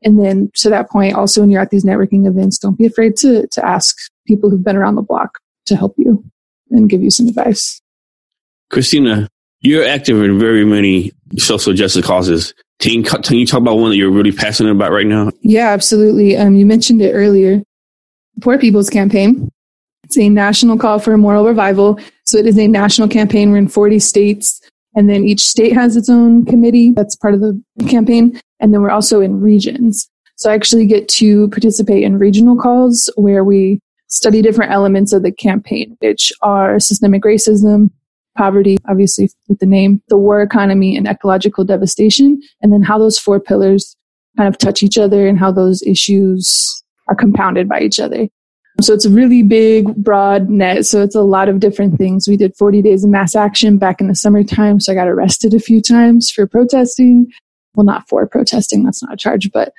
And 0.04 0.24
then 0.24 0.52
to 0.56 0.70
that 0.70 0.90
point, 0.90 1.16
also 1.16 1.42
when 1.42 1.50
you're 1.50 1.62
at 1.62 1.70
these 1.70 1.86
networking 1.86 2.28
events, 2.28 2.58
don't 2.58 2.78
be 2.78 2.86
afraid 2.86 3.16
to, 3.18 3.48
to 3.48 3.66
ask 3.66 3.96
people 4.28 4.50
who've 4.50 4.64
been 4.64 4.76
around 4.76 4.96
the 4.96 5.02
block 5.02 5.40
to 5.66 5.76
help 5.76 5.96
you 5.98 6.24
and 6.72 6.90
give 6.90 7.02
you 7.02 7.10
some 7.10 7.28
advice. 7.28 7.82
Christina, 8.70 9.30
you're 9.62 9.86
active 9.86 10.22
in 10.22 10.40
very 10.40 10.66
many 10.66 11.12
social 11.38 11.74
justice 11.74 12.06
causes. 12.06 12.54
Can 12.80 12.94
you, 12.94 13.04
can 13.04 13.38
you 13.38 13.46
talk 13.46 13.62
about 13.62 13.78
one 13.78 13.92
that 13.92 13.98
you're 13.98 14.12
really 14.12 14.32
passionate 14.32 14.72
about 14.72 14.92
right 14.92 15.06
now? 15.06 15.32
Yeah, 15.42 15.70
absolutely. 15.70 16.36
Um, 16.36 16.56
you 16.56 16.66
mentioned 16.66 17.02
it 17.02 17.14
earlier. 17.14 17.64
Poor 18.42 18.58
People's 18.58 18.90
Campaign. 18.90 19.50
It's 20.04 20.18
a 20.18 20.28
national 20.28 20.78
call 20.78 21.00
for 21.00 21.14
a 21.14 21.18
moral 21.18 21.46
revival. 21.46 22.00
So 22.26 22.38
it 22.38 22.46
is 22.46 22.58
a 22.58 22.68
national 22.68 23.08
campaign. 23.08 23.52
We're 23.52 23.58
in 23.58 23.68
40 23.70 24.00
states. 24.00 24.60
And 24.96 25.10
then 25.10 25.24
each 25.24 25.44
state 25.44 25.74
has 25.74 25.96
its 25.96 26.10
own 26.10 26.46
committee 26.46 26.92
that's 26.92 27.16
part 27.16 27.34
of 27.34 27.42
the 27.42 27.62
campaign. 27.88 28.40
And 28.60 28.74
then 28.74 28.82
we're 28.82 28.92
also 28.92 29.22
in 29.22 29.42
regions. 29.42 30.10
So 30.36 30.52
I 30.52 30.56
actually 30.56 30.86
get 30.86 31.08
to 31.10 31.48
participate 31.50 32.04
in 32.04 32.18
regional 32.18 32.58
calls 32.58 33.10
where 33.16 33.44
we 33.44 33.80
study 34.08 34.42
different 34.42 34.72
elements 34.72 35.14
of 35.14 35.24
the 35.24 35.32
campaign, 35.32 35.98
which 36.00 36.32
are 36.42 36.80
systemic 36.80 37.24
racism, 37.24 37.90
poverty, 38.38 38.78
obviously 38.88 39.30
with 39.48 39.60
the 39.60 39.66
name, 39.66 40.02
the 40.10 40.18
war 40.18 40.42
economy 40.42 40.96
and 40.98 41.08
ecological 41.08 41.64
devastation, 41.64 42.42
and 42.62 42.72
then 42.72 42.82
how 42.82 42.98
those 42.98 43.20
four 43.20 43.40
pillars 43.40 43.96
kind 44.38 44.48
of 44.48 44.58
touch 44.58 44.84
each 44.84 44.98
other 44.98 45.28
and 45.28 45.40
how 45.40 45.52
those 45.52 45.82
issues 45.84 46.84
are 47.08 47.16
compounded 47.16 47.68
by 47.70 47.80
each 47.80 48.00
other. 48.00 48.28
So 48.82 48.94
it's 48.94 49.06
a 49.06 49.10
really 49.10 49.44
big, 49.44 49.96
broad 49.96 50.50
net. 50.50 50.86
So 50.86 51.04
it's 51.04 51.16
a 51.16 51.22
lot 51.22 51.48
of 51.48 51.60
different 51.60 51.98
things. 51.98 52.28
We 52.28 52.38
did 52.38 52.56
40 52.56 52.82
days 52.82 53.04
of 53.04 53.10
mass 53.10 53.36
action 53.36 53.78
back 53.78 54.02
in 54.02 54.08
the 54.08 54.16
summertime. 54.16 54.80
So 54.80 54.92
I 54.92 54.96
got 54.96 55.08
arrested 55.08 55.54
a 55.54 55.60
few 55.60 55.82
times 55.82 56.32
for 56.32 56.48
protesting. 56.48 57.32
Well, 57.76 57.86
not 57.86 58.08
for 58.10 58.26
protesting. 58.28 58.84
That's 58.84 59.04
not 59.04 59.14
a 59.14 59.18
charge, 59.18 59.52
but 59.52 59.74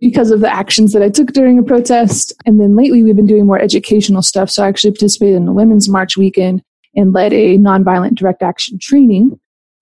because 0.00 0.30
of 0.30 0.40
the 0.40 0.52
actions 0.52 0.92
that 0.92 1.02
I 1.02 1.08
took 1.08 1.32
during 1.32 1.58
a 1.58 1.62
protest. 1.62 2.32
And 2.44 2.60
then 2.60 2.76
lately 2.76 3.02
we've 3.02 3.16
been 3.16 3.26
doing 3.26 3.46
more 3.46 3.58
educational 3.58 4.22
stuff. 4.22 4.50
So 4.50 4.62
I 4.62 4.68
actually 4.68 4.92
participated 4.92 5.36
in 5.36 5.46
the 5.46 5.52
Women's 5.52 5.88
March 5.88 6.16
weekend 6.16 6.62
and 6.94 7.12
led 7.12 7.32
a 7.32 7.58
nonviolent 7.58 8.14
direct 8.14 8.42
action 8.42 8.78
training. 8.80 9.38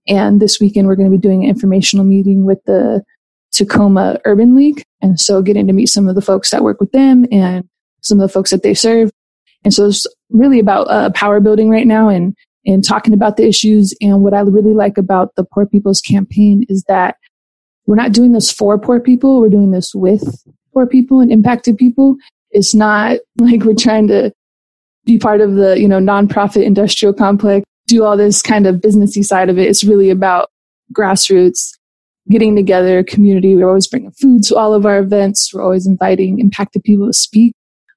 And 0.07 0.41
this 0.41 0.61
weekend 0.61 0.87
we're 0.87 0.97
going 0.97 1.11
to 1.11 1.17
be 1.17 1.21
doing 1.21 1.45
an 1.45 1.51
informational 1.51 2.05
meeting 2.05 2.45
with 2.45 2.59
the 2.67 3.03
Tacoma 3.53 4.21
Urban 4.25 4.57
League. 4.57 4.83
And 5.01 5.19
so 5.19 5.41
getting 5.41 5.67
to 5.69 5.73
meet 5.73 5.87
some 5.87 6.09
of 6.09 6.15
the 6.15 6.21
folks 6.21 6.51
that 6.51 6.63
work 6.63 6.81
with 6.81 6.93
them 6.93 7.27
and 7.31 7.69
some 8.05 8.21
of 8.21 8.29
the 8.29 8.33
folks 8.33 8.51
that 8.51 8.63
they 8.63 8.75
serve. 8.75 9.11
And 9.65 9.73
so 9.73 9.87
it's 9.87 10.07
really 10.31 10.59
about 10.59 10.89
uh, 10.91 11.11
power 11.11 11.41
building 11.41 11.71
right 11.71 11.87
now 11.87 12.09
and, 12.09 12.37
and 12.67 12.85
talking 12.85 13.15
about 13.15 13.37
the 13.37 13.47
issues. 13.47 13.95
And 14.01 14.23
what 14.23 14.35
I 14.35 14.41
really 14.41 14.75
like 14.75 14.99
about 14.99 15.35
the 15.37 15.45
Poor 15.45 15.67
People's 15.67 16.01
Campaign 16.01 16.65
is 16.69 16.85
that 16.89 17.17
we're 17.87 17.97
not 17.97 18.13
doing 18.13 18.33
this 18.33 18.51
for 18.51 18.79
poor 18.79 19.01
people. 19.01 19.41
We're 19.41 19.49
doing 19.49 19.71
this 19.71 19.95
with 19.95 20.23
poor 20.73 20.87
people 20.87 21.21
and 21.21 21.31
impacted 21.31 21.77
people. 21.77 22.17
It's 22.51 22.75
not 22.75 23.19
like 23.39 23.65
we're 23.65 23.75
trying 23.75 24.09
to 24.09 24.33
be 25.05 25.19
part 25.19 25.41
of 25.41 25.55
the, 25.55 25.79
you 25.79 25.89
know, 25.89 25.99
nonprofit 25.99 26.65
industrial 26.65 27.13
complex, 27.13 27.65
do 27.87 28.05
all 28.05 28.17
this 28.17 28.41
kind 28.41 28.67
of 28.67 28.77
businessy 28.77 29.25
side 29.25 29.51
of 29.51 29.59
it. 29.59 29.69
It's 29.69 29.85
really 29.85 30.09
about 30.09 30.51
grassroots 30.95 31.73
getting 32.31 32.57
together, 32.57 33.05
community. 33.05 33.55
We're 33.55 33.69
always 33.69 33.87
bringing 33.87 34.13
food 34.13 34.43
to 34.45 34.57
all 34.57 34.73
of 34.73 34.87
our 34.87 34.99
events. 34.99 35.53
We're 35.53 35.63
always 35.63 35.87
inviting 35.87 36.39
impacted 36.39 36.83
people 36.85 37.07
to 37.07 37.13
speak. 37.13 37.55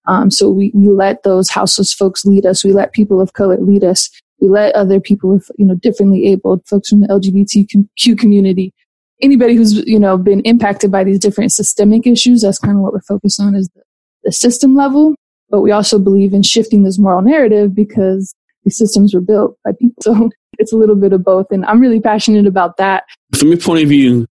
Um, 0.08 0.32
so 0.32 0.50
we, 0.50 0.72
we 0.74 0.90
let 0.90 1.24
those 1.24 1.50
houseless 1.50 1.94
folks 1.94 2.26
lead 2.26 2.46
us. 2.46 2.64
We 2.64 2.72
let 2.72 2.94
people 2.94 3.22
of 3.22 3.34
color 3.34 3.58
lead 3.60 3.84
us. 3.84 4.10
We 4.40 4.48
let 4.48 4.74
other 4.76 5.00
people 5.00 5.32
with, 5.32 5.50
you 5.58 5.66
know, 5.66 5.76
differently 5.76 6.28
abled 6.28 6.66
folks 6.68 6.90
from 6.90 7.02
the 7.02 7.08
LGBTQ 7.08 8.18
community, 8.18 8.74
anybody 9.22 9.56
who's, 9.56 9.86
you 9.86 10.00
know, 10.00 10.18
been 10.18 10.42
impacted 10.42 10.92
by 10.92 11.04
these 11.04 11.20
different 11.20 11.52
systemic 11.52 12.08
issues. 12.08 12.42
That's 12.42 12.60
kind 12.60 12.78
of 12.78 12.82
what 12.82 12.94
we're 12.94 13.02
focused 13.02 13.42
on 13.42 13.56
is 13.56 13.70
the, 13.76 13.82
the 14.24 14.32
system 14.32 14.76
level. 14.76 15.16
But 15.50 15.62
we 15.62 15.72
also 15.72 15.98
believe 15.98 16.34
in 16.34 16.44
shifting 16.44 16.84
this 16.84 17.00
moral 17.00 17.22
narrative 17.22 17.74
because 17.74 18.34
these 18.64 18.78
systems 18.78 19.14
were 19.14 19.22
built 19.22 19.58
by 19.64 19.72
people. 19.72 19.94
So 20.02 20.30
it's 20.60 20.74
a 20.74 20.78
little 20.78 20.96
bit 20.96 21.14
of 21.14 21.24
both. 21.24 21.48
And 21.52 21.66
I'm 21.66 21.80
really 21.80 22.00
passionate 22.00 22.48
about 22.48 22.78
that. 22.78 23.04
From 23.38 23.50
your 23.50 23.58
point 23.58 23.84
of 23.84 23.90
view, 23.90 24.26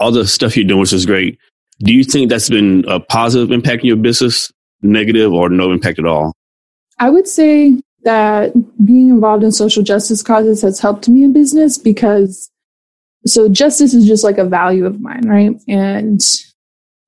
all 0.00 0.10
the 0.10 0.26
stuff 0.26 0.56
you're 0.56 0.66
doing, 0.66 0.80
which 0.80 0.92
is 0.92 1.04
great. 1.04 1.38
Do 1.80 1.92
you 1.92 2.02
think 2.02 2.30
that's 2.30 2.48
been 2.48 2.84
a 2.88 2.98
positive 2.98 3.50
impact 3.50 3.82
in 3.82 3.88
your 3.88 3.96
business? 3.96 4.50
Negative 4.86 5.32
or 5.32 5.48
no 5.48 5.72
impact 5.72 5.98
at 5.98 6.06
all? 6.06 6.32
I 6.98 7.10
would 7.10 7.28
say 7.28 7.80
that 8.04 8.52
being 8.84 9.08
involved 9.08 9.42
in 9.42 9.52
social 9.52 9.82
justice 9.82 10.22
causes 10.22 10.62
has 10.62 10.80
helped 10.80 11.08
me 11.08 11.24
in 11.24 11.32
business 11.32 11.76
because 11.76 12.50
so 13.26 13.48
justice 13.48 13.92
is 13.92 14.06
just 14.06 14.22
like 14.24 14.38
a 14.38 14.44
value 14.44 14.86
of 14.86 15.00
mine, 15.00 15.26
right? 15.26 15.60
And 15.66 16.20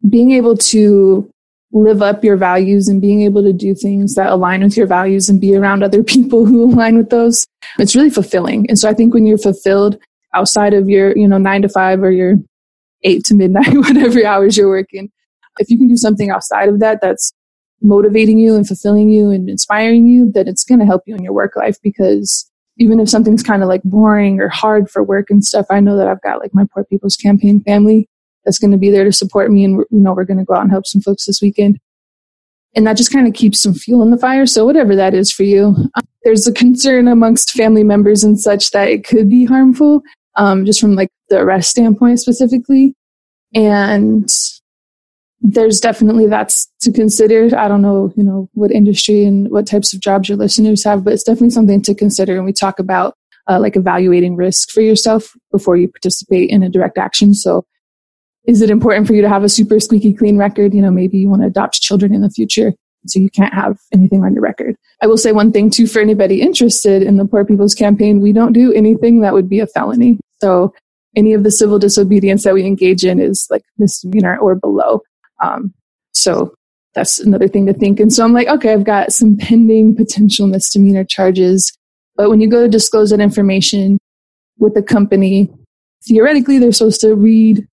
being 0.09 0.33
able 0.33 0.57
to 0.57 1.31
live 1.73 2.03
up 2.03 2.25
your 2.25 2.37
values 2.37 2.89
and 2.89 3.01
being 3.01 3.23
able 3.23 3.43
to 3.43 3.53
do 3.53 3.75
things 3.75 4.15
that 4.15 4.31
align 4.31 4.63
with 4.63 4.77
your 4.77 4.87
values 4.87 5.29
and 5.29 5.41
be 5.41 5.55
around 5.55 5.83
other 5.83 6.03
people 6.15 6.45
who 6.45 6.65
align 6.65 6.97
with 6.97 7.11
those, 7.11 7.47
it's 7.79 7.95
really 7.95 8.11
fulfilling. 8.11 8.69
And 8.69 8.79
so 8.79 8.89
I 8.89 8.95
think 8.95 9.15
when 9.15 9.27
you're 9.27 9.39
fulfilled 9.39 9.99
outside 10.35 10.75
of 10.75 10.89
your, 10.89 11.17
you 11.17 11.29
know, 11.29 11.39
nine 11.39 11.63
to 11.63 11.69
five 11.69 12.03
or 12.03 12.11
your 12.11 12.35
eight 13.03 13.25
to 13.27 13.35
midnight, 13.35 13.73
whatever 13.77 14.25
hours 14.27 14.57
you're 14.57 14.69
working, 14.69 15.11
if 15.59 15.71
you 15.71 15.79
can 15.79 15.89
do 15.89 15.97
something 15.97 16.31
outside 16.31 16.69
of 16.69 16.81
that, 16.81 17.01
that's 17.01 17.33
motivating 17.81 18.39
you 18.39 18.55
and 18.57 18.67
fulfilling 18.67 19.09
you 19.09 19.31
and 19.31 19.49
inspiring 19.49 20.09
you, 20.09 20.31
that 20.33 20.49
it's 20.49 20.65
going 20.65 20.81
to 20.81 20.87
help 20.87 21.03
you 21.07 21.15
in 21.15 21.23
your 21.23 21.33
work 21.33 21.57
life 21.57 21.77
because 21.83 22.51
even 22.79 23.01
if 23.01 23.09
something's 23.09 23.43
kind 23.43 23.63
of 23.63 23.69
like 23.69 23.83
boring 23.85 24.41
or 24.41 24.49
hard 24.49 24.89
for 24.91 25.03
work 25.03 25.31
and 25.31 25.45
stuff, 25.45 25.67
I 25.71 25.81
know 25.81 25.97
that 25.97 26.09
I've 26.09 26.23
got 26.23 26.41
like 26.41 26.55
my 26.55 26.65
Poor 26.73 26.85
People's 26.85 27.17
Campaign 27.17 27.61
family 27.63 28.09
that's 28.45 28.59
going 28.59 28.71
to 28.71 28.79
be 28.79 28.91
there 28.91 29.05
to 29.05 29.13
support 29.13 29.51
me. 29.51 29.65
And, 29.65 29.85
you 29.91 29.99
know, 29.99 30.15
we're 30.15 30.25
going 30.25 30.39
to 30.39 30.45
go 30.45 30.55
out 30.55 30.63
and 30.63 30.71
help 30.71 30.87
some 30.87 31.03
folks 31.03 31.27
this 31.27 31.43
weekend. 31.43 31.79
And 32.75 32.87
that 32.87 32.97
just 32.97 33.13
kind 33.13 33.27
of 33.27 33.35
keeps 33.35 33.61
some 33.61 33.75
fuel 33.75 34.03
in 34.03 34.11
the 34.11 34.19
fire. 34.19 34.47
So, 34.47 34.65
whatever 34.65 34.95
that 34.95 35.15
is 35.15 35.33
for 35.33 35.43
you, 35.43 35.75
um, 35.95 36.09
there's 36.23 36.47
a 36.47 36.53
concern 36.53 37.09
amongst 37.09 37.53
family 37.53 37.83
members 37.83 38.23
and 38.23 38.39
such 38.39 38.71
that 38.71 38.89
it 38.89 39.05
could 39.05 39.29
be 39.29 39.45
harmful, 39.45 40.03
um, 40.37 40.65
just 40.65 40.81
from 40.81 40.95
like 40.95 41.09
the 41.31 41.41
arrest 41.41 41.71
standpoint 41.71 42.21
specifically. 42.21 42.95
And 43.55 44.31
there's 45.41 45.81
definitely 45.81 46.27
that's 46.27 46.69
to 46.81 46.93
consider. 46.93 47.57
I 47.57 47.69
don't 47.69 47.83
know, 47.83 48.13
you 48.17 48.25
know, 48.25 48.49
what 48.55 48.73
industry 48.73 49.25
and 49.25 49.49
what 49.51 49.67
types 49.67 49.93
of 49.95 50.01
jobs 50.01 50.29
your 50.29 50.39
listeners 50.39 50.85
have, 50.85 51.05
but 51.05 51.13
it's 51.13 51.23
definitely 51.23 51.51
something 51.51 51.81
to 51.83 51.95
consider. 51.95 52.37
And 52.37 52.45
we 52.45 52.53
talk 52.53 52.79
about 52.79 53.15
uh, 53.49 53.59
like 53.61 53.77
evaluating 53.77 54.37
risk 54.37 54.71
for 54.71 54.81
yourself 54.81 55.35
before 55.53 55.77
you 55.77 55.89
participate 55.89 56.51
in 56.51 56.63
a 56.63 56.69
direct 56.69 56.99
action. 56.99 57.35
So, 57.35 57.65
is 58.47 58.63
it 58.63 58.71
important 58.71 59.07
for 59.07 59.15
you 59.15 59.23
to 59.23 59.29
have 59.29 59.45
a 59.45 59.49
super 59.49 59.79
squeaky 59.79 60.13
clean 60.13 60.39
record? 60.39 60.75
You 60.75 60.83
know, 60.83 60.91
maybe 60.91 61.19
you 61.19 61.29
want 61.29 61.43
to 61.43 61.49
adopt 61.49 61.81
children 61.81 62.15
in 62.15 62.23
the 62.23 62.31
future, 62.31 62.73
so 63.07 63.21
you 63.21 63.31
can't 63.31 63.55
have 63.55 63.79
anything 63.93 64.25
on 64.25 64.33
your 64.33 64.43
record. 64.43 64.77
I 65.03 65.07
will 65.07 65.17
say 65.17 65.33
one 65.33 65.53
thing 65.53 65.71
too 65.71 65.87
for 65.87 66.01
anybody 66.01 66.41
interested 66.41 67.03
in 67.03 67.17
the 67.17 67.25
Poor 67.25 67.45
People's 67.45 67.75
Campaign: 67.75 68.21
we 68.21 68.33
don't 68.33 68.53
do 68.53 68.73
anything 68.73 69.21
that 69.21 69.35
would 69.35 69.49
be 69.49 69.61
a 69.61 69.67
felony. 69.67 70.19
So, 70.41 70.75
any 71.17 71.33
of 71.33 71.45
the 71.45 71.51
civil 71.51 71.79
disobedience 71.79 72.45
that 72.45 72.55
we 72.55 72.67
engage 72.67 73.05
in 73.05 73.21
is 73.21 73.47
like 73.51 73.63
misdemeanor 73.79 74.37
or 74.39 74.55
below. 74.55 75.03
Um, 75.41 75.73
so 76.13 76.55
that's 76.95 77.19
another 77.19 77.49
thing 77.49 77.67
to 77.67 77.73
think. 77.73 78.01
And 78.01 78.13
so 78.13 78.25
I'm 78.25 78.33
like, 78.33 78.49
okay, 78.49 78.73
I've 78.73 78.85
got 78.85 79.13
some 79.13 79.37
pending 79.37 79.95
potential 79.95 80.47
misdemeanor 80.47 81.05
charges. 81.05 81.73
But 82.17 82.31
when 82.31 82.41
you 82.41 82.49
go 82.49 82.63
to 82.63 82.69
disclose 82.69 83.11
that 83.11 83.21
information 83.21 83.99
with 84.59 84.75
the 84.75 84.83
company, 84.83 85.51
theoretically, 86.07 86.59
they're 86.59 86.73
supposed 86.73 87.01
to 87.03 87.15
read 87.15 87.67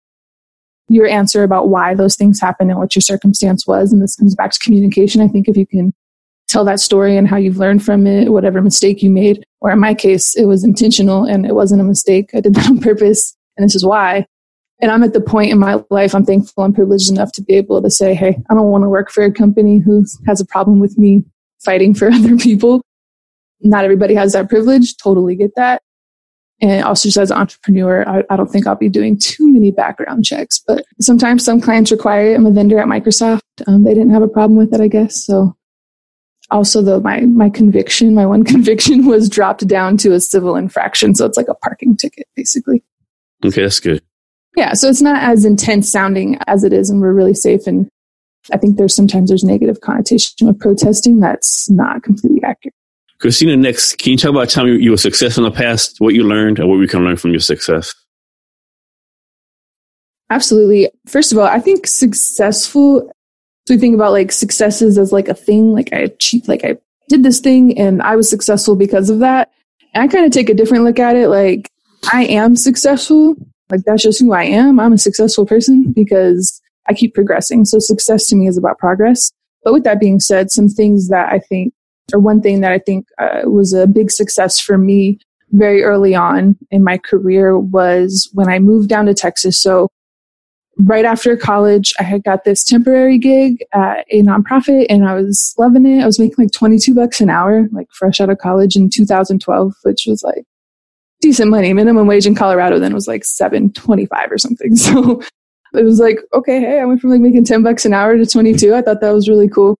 your 0.88 1.08
answer 1.08 1.44
about 1.44 1.70
why 1.70 1.96
those 1.96 2.16
things 2.16 2.40
happened 2.40 2.70
and 2.70 2.80
what 2.80 2.96
your 2.96 3.02
circumstance 3.02 3.66
was. 3.66 3.92
And 3.92 4.02
this 4.02 4.16
comes 4.16 4.36
back 4.36 4.52
to 4.52 4.60
communication. 4.60 5.22
I 5.22 5.28
think 5.28 5.48
if 5.48 5.58
you 5.58 5.66
can 5.66 5.94
tell 6.48 6.64
that 6.66 6.80
story 6.80 7.18
and 7.18 7.28
how 7.28 7.38
you've 7.38 7.58
learned 7.58 7.84
from 7.84 8.06
it, 8.06 8.32
whatever 8.32 8.62
mistake 8.62 9.02
you 9.02 9.10
made, 9.10 9.44
or 9.62 9.72
in 9.72 9.80
my 9.80 9.96
case, 9.96 10.36
it 10.36 10.46
was 10.46 10.64
intentional 10.64 11.24
and 11.24 11.46
it 11.46 11.56
wasn't 11.56 11.82
a 11.82 11.86
mistake. 11.86 12.30
I 12.36 12.42
did 12.42 12.54
that 12.54 12.70
on 12.70 12.80
purpose. 12.80 13.36
And 13.58 13.66
this 13.66 13.76
is 13.76 13.86
why. 13.86 14.28
And 14.82 14.92
I'm 14.92 15.04
at 15.04 15.14
the 15.14 15.22
point 15.22 15.52
in 15.52 15.58
my 15.58 15.82
life, 15.90 16.14
I'm 16.14 16.26
thankful 16.26 16.64
I'm 16.64 16.74
privileged 16.74 17.10
enough 17.10 17.32
to 17.34 17.42
be 17.42 17.54
able 17.54 17.82
to 17.82 17.90
say, 17.90 18.14
hey, 18.14 18.38
I 18.50 18.54
don't 18.54 18.70
want 18.70 18.84
to 18.84 18.90
work 18.90 19.10
for 19.10 19.24
a 19.24 19.32
company 19.32 19.80
who 19.80 20.06
has 20.28 20.42
a 20.42 20.46
problem 20.46 20.80
with 20.80 20.98
me 20.98 21.24
fighting 21.64 21.94
for 21.94 22.10
other 22.14 22.38
people. 22.38 22.82
Not 23.62 23.86
everybody 23.86 24.16
has 24.16 24.34
that 24.34 24.50
privilege. 24.50 24.98
Totally 24.98 25.36
get 25.36 25.52
that. 25.56 25.82
And 26.62 26.84
also 26.84 27.08
just 27.08 27.18
as 27.18 27.32
an 27.32 27.38
entrepreneur, 27.38 28.08
I, 28.08 28.24
I 28.30 28.38
don't 28.38 28.50
think 28.50 28.66
I'll 28.66 28.76
be 28.76 28.90
doing 28.90 29.18
too 29.18 29.52
many 29.52 29.72
background 29.72 30.24
checks, 30.24 30.62
but 30.66 30.86
sometimes 31.02 31.44
some 31.44 31.60
clients 31.60 31.92
require 31.92 32.32
it. 32.32 32.36
I'm 32.36 32.46
a 32.46 32.52
vendor 32.52 32.80
at 32.80 32.88
Microsoft. 32.88 33.42
Um, 33.68 33.84
they 33.84 33.94
didn't 33.94 34.12
have 34.12 34.22
a 34.22 34.28
problem 34.28 34.58
with 34.58 34.74
it, 34.74 34.80
I 34.80 34.88
guess. 34.88 35.26
So 35.26 35.56
also 36.52 36.82
though 36.82 37.00
my 37.00 37.22
my 37.22 37.50
conviction 37.50 38.14
my 38.14 38.26
one 38.26 38.44
conviction 38.54 39.06
was 39.06 39.30
dropped 39.30 39.66
down 39.68 39.98
to 39.98 40.14
a 40.14 40.20
civil 40.20 40.56
infraction 40.56 41.16
so 41.16 41.26
it's 41.26 41.38
like 41.38 41.48
a 41.48 41.56
parking 41.56 41.96
ticket 41.98 42.28
basically 42.36 42.84
okay 43.44 43.62
that's 43.62 43.80
good 43.80 44.02
yeah 44.56 44.74
so 44.74 44.88
it's 44.88 45.02
not 45.02 45.22
as 45.24 45.46
intense 45.46 45.92
sounding 45.92 46.38
as 46.48 46.64
it 46.64 46.74
is 46.74 46.90
and 46.90 47.02
we're 47.02 47.14
really 47.14 47.34
safe 47.34 47.68
and 47.68 47.88
i 48.52 48.58
think 48.58 48.78
there's 48.78 48.96
sometimes 48.96 49.30
there's 49.30 49.44
negative 49.44 49.82
connotation 49.82 50.48
with 50.48 50.60
protesting 50.60 51.20
that's 51.20 51.70
not 51.70 52.04
completely 52.04 52.42
accurate 52.44 52.74
christina 53.20 53.56
next 53.56 53.98
can 53.98 54.12
you 54.12 54.18
talk 54.18 54.32
about 54.32 54.44
a 54.44 54.48
time 54.48 54.68
you 54.68 54.92
were 54.92 54.98
successful 54.98 55.46
in 55.46 55.52
the 55.52 55.58
past 55.58 55.98
what 56.00 56.14
you 56.14 56.24
learned 56.24 56.60
and 56.60 56.70
what 56.70 56.80
we 56.80 56.88
can 56.88 57.04
learn 57.04 57.18
from 57.18 57.32
your 57.32 57.40
success 57.40 57.94
absolutely 60.30 60.90
first 61.08 61.32
of 61.32 61.38
all 61.38 61.46
i 61.46 61.60
think 61.60 61.88
successful 61.88 63.12
so 63.68 63.74
we 63.74 63.80
think 63.80 63.96
about 63.96 64.12
like 64.12 64.32
successes 64.32 64.98
as 64.98 65.12
like 65.12 65.28
a 65.28 65.34
thing, 65.34 65.74
like 65.74 65.92
I 65.92 65.98
achieved, 65.98 66.48
like 66.48 66.64
I 66.64 66.78
did 67.10 67.24
this 67.24 67.40
thing 67.40 67.78
and 67.80 68.02
I 68.02 68.16
was 68.16 68.30
successful 68.30 68.76
because 68.76 69.10
of 69.10 69.20
that. 69.20 69.52
And 69.94 70.04
I 70.04 70.08
kind 70.08 70.26
of 70.26 70.32
take 70.32 70.50
a 70.50 70.54
different 70.54 70.84
look 70.84 71.00
at 71.00 71.16
it. 71.16 71.30
Like 71.30 71.72
I 72.14 72.26
am 72.26 72.56
successful. 72.56 73.36
Like 73.70 73.82
that's 73.86 74.04
just 74.04 74.20
who 74.20 74.34
I 74.34 74.44
am. 74.44 74.80
I'm 74.80 74.94
a 74.94 74.98
successful 74.98 75.46
person 75.46 75.92
because 75.92 76.62
I 76.88 76.94
keep 76.94 77.14
progressing. 77.14 77.66
So 77.66 77.80
success 77.80 78.28
to 78.28 78.36
me 78.36 78.48
is 78.48 78.58
about 78.58 78.78
progress. 78.78 79.32
But 79.64 79.74
with 79.74 79.84
that 79.84 80.00
being 80.00 80.20
said, 80.20 80.52
some 80.52 80.70
things 80.70 81.10
that 81.10 81.32
I 81.32 81.40
think, 81.40 81.74
or 82.14 82.20
one 82.20 82.42
thing 82.42 82.62
that 82.62 82.72
I 82.72 82.78
think 82.78 83.08
uh, 83.18 83.42
was 83.50 83.74
a 83.74 83.88
big 83.88 84.12
success 84.12 84.60
for 84.60 84.78
me 84.78 85.20
very 85.52 85.84
early 85.84 86.14
on 86.14 86.56
in 86.70 86.84
my 86.84 86.98
career 86.98 87.58
was 87.58 88.30
when 88.34 88.50
I 88.50 88.60
moved 88.60 88.90
down 88.90 89.06
to 89.08 89.14
Texas. 89.14 89.60
So 89.60 89.90
right 90.78 91.06
after 91.06 91.36
college, 91.38 91.94
I 92.00 92.04
had 92.04 92.24
got 92.24 92.44
this 92.44 92.64
temporary 92.64 93.18
gig 93.18 93.64
at 93.74 94.06
a 94.12 94.22
nonprofit 94.22 94.88
and 94.90 95.08
I 95.08 95.16
was 95.16 95.56
loving 95.58 95.86
it. 95.86 96.04
I 96.04 96.06
was 96.06 96.20
making 96.20 96.36
like 96.38 96.52
22 96.52 96.94
bucks 96.94 97.22
an 97.22 97.30
hour, 97.30 97.68
like 97.72 97.88
fresh 97.92 98.20
out 98.20 98.30
of 98.30 98.38
college 98.38 98.76
in 98.76 98.90
2012, 98.90 99.74
which 99.84 100.06
was 100.08 100.22
like 100.22 100.44
decent 101.22 101.50
money. 101.50 101.74
Minimum 101.74 102.08
wage 102.08 102.26
in 102.26 102.36
Colorado 102.36 102.80
then 102.80 102.94
was 102.94 103.08
like 103.08 103.26
725 103.26 104.32
or 104.32 104.38
something. 104.38 104.76
So 105.76 105.82
it 105.82 105.84
was 105.84 106.00
like, 106.00 106.20
okay, 106.34 106.62
hey, 106.62 106.80
I 106.80 106.86
went 106.86 107.02
from 107.02 107.10
like 107.10 107.20
making 107.20 107.44
10 107.44 107.62
bucks 107.62 107.86
an 107.86 107.94
hour 107.94 108.16
to 108.16 108.26
22. 108.26 108.74
I 108.74 108.82
thought 108.82 109.02
that 109.02 109.12
was 109.12 109.28
really 109.28 109.50
cool. 109.50 109.76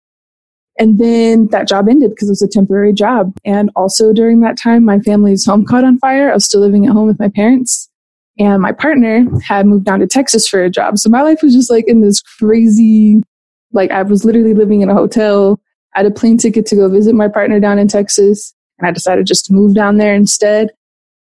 And 0.78 1.00
then 1.00 1.48
that 1.52 1.70
job 1.70 1.88
ended 1.88 2.10
because 2.10 2.28
it 2.28 2.34
was 2.34 2.42
a 2.42 2.50
temporary 2.50 2.92
job. 2.92 3.34
And 3.46 3.72
also 3.78 4.12
during 4.12 4.42
that 4.42 4.58
time, 4.58 4.84
my 4.84 5.00
family's 5.00 5.46
home 5.46 5.64
caught 5.64 5.86
on 5.86 5.98
fire. 6.00 6.30
I 6.30 6.34
was 6.34 6.46
still 6.46 6.60
living 6.60 6.86
at 6.86 6.92
home 6.92 7.08
with 7.08 7.18
my 7.18 7.30
parents 7.30 7.90
and 8.38 8.62
my 8.62 8.72
partner 8.72 9.26
had 9.42 9.66
moved 9.66 9.86
down 9.86 10.00
to 10.00 10.08
Texas 10.08 10.48
for 10.48 10.64
a 10.64 10.70
job. 10.70 10.98
So 10.98 11.10
my 11.10 11.22
life 11.22 11.42
was 11.42 11.54
just 11.54 11.72
like 11.72 11.88
in 11.88 12.02
this 12.02 12.22
crazy, 12.22 13.22
like 13.72 13.92
I 13.92 14.02
was 14.02 14.26
literally 14.26 14.54
living 14.54 14.82
in 14.82 14.90
a 14.90 14.94
hotel. 14.94 15.60
I 15.96 16.00
had 16.00 16.06
a 16.06 16.12
plane 16.12 16.38
ticket 16.38 16.66
to 16.68 16.76
go 16.76 16.90
visit 16.90 17.16
my 17.16 17.30
partner 17.30 17.60
down 17.60 17.80
in 17.80 17.88
Texas. 17.88 18.54
And 18.78 18.88
I 18.88 18.92
decided 18.92 19.26
just 19.26 19.46
to 19.46 19.54
move 19.54 19.74
down 19.74 19.98
there 19.98 20.14
instead. 20.14 20.72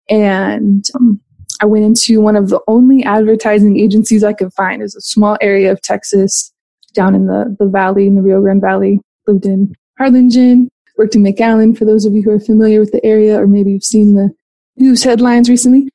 And 0.08 0.84
um, 0.94 1.20
I 1.60 1.66
went 1.66 1.84
into 1.84 2.20
one 2.20 2.36
of 2.36 2.48
the 2.48 2.60
only 2.68 3.04
advertising 3.04 3.78
agencies 3.78 4.24
I 4.24 4.32
could 4.32 4.52
find. 4.52 4.82
It's 4.82 4.96
a 4.96 5.00
small 5.00 5.38
area 5.40 5.72
of 5.72 5.80
Texas 5.82 6.52
down 6.94 7.14
in 7.14 7.26
the, 7.26 7.56
the 7.58 7.66
valley, 7.66 8.06
in 8.06 8.14
the 8.14 8.22
Rio 8.22 8.40
Grande 8.40 8.60
Valley. 8.60 9.00
Lived 9.26 9.46
in 9.46 9.74
Harlingen, 9.98 10.68
worked 10.98 11.14
in 11.14 11.22
McAllen 11.22 11.76
for 11.76 11.84
those 11.84 12.04
of 12.04 12.12
you 12.12 12.22
who 12.22 12.30
are 12.30 12.40
familiar 12.40 12.80
with 12.80 12.92
the 12.92 13.04
area, 13.04 13.40
or 13.40 13.46
maybe 13.46 13.72
you've 13.72 13.84
seen 13.84 14.14
the 14.14 14.30
news 14.76 15.02
headlines 15.02 15.48
recently. 15.48 15.88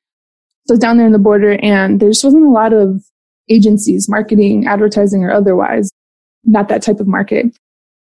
So 0.66 0.76
down 0.76 0.96
there 0.96 1.06
in 1.06 1.12
the 1.12 1.18
border, 1.18 1.58
and 1.62 2.00
there 2.00 2.10
just 2.10 2.24
wasn't 2.24 2.46
a 2.46 2.50
lot 2.50 2.72
of 2.72 3.02
agencies, 3.48 4.08
marketing, 4.08 4.66
advertising, 4.66 5.24
or 5.24 5.32
otherwise, 5.32 5.90
not 6.44 6.68
that 6.68 6.82
type 6.82 7.00
of 7.00 7.06
market. 7.06 7.46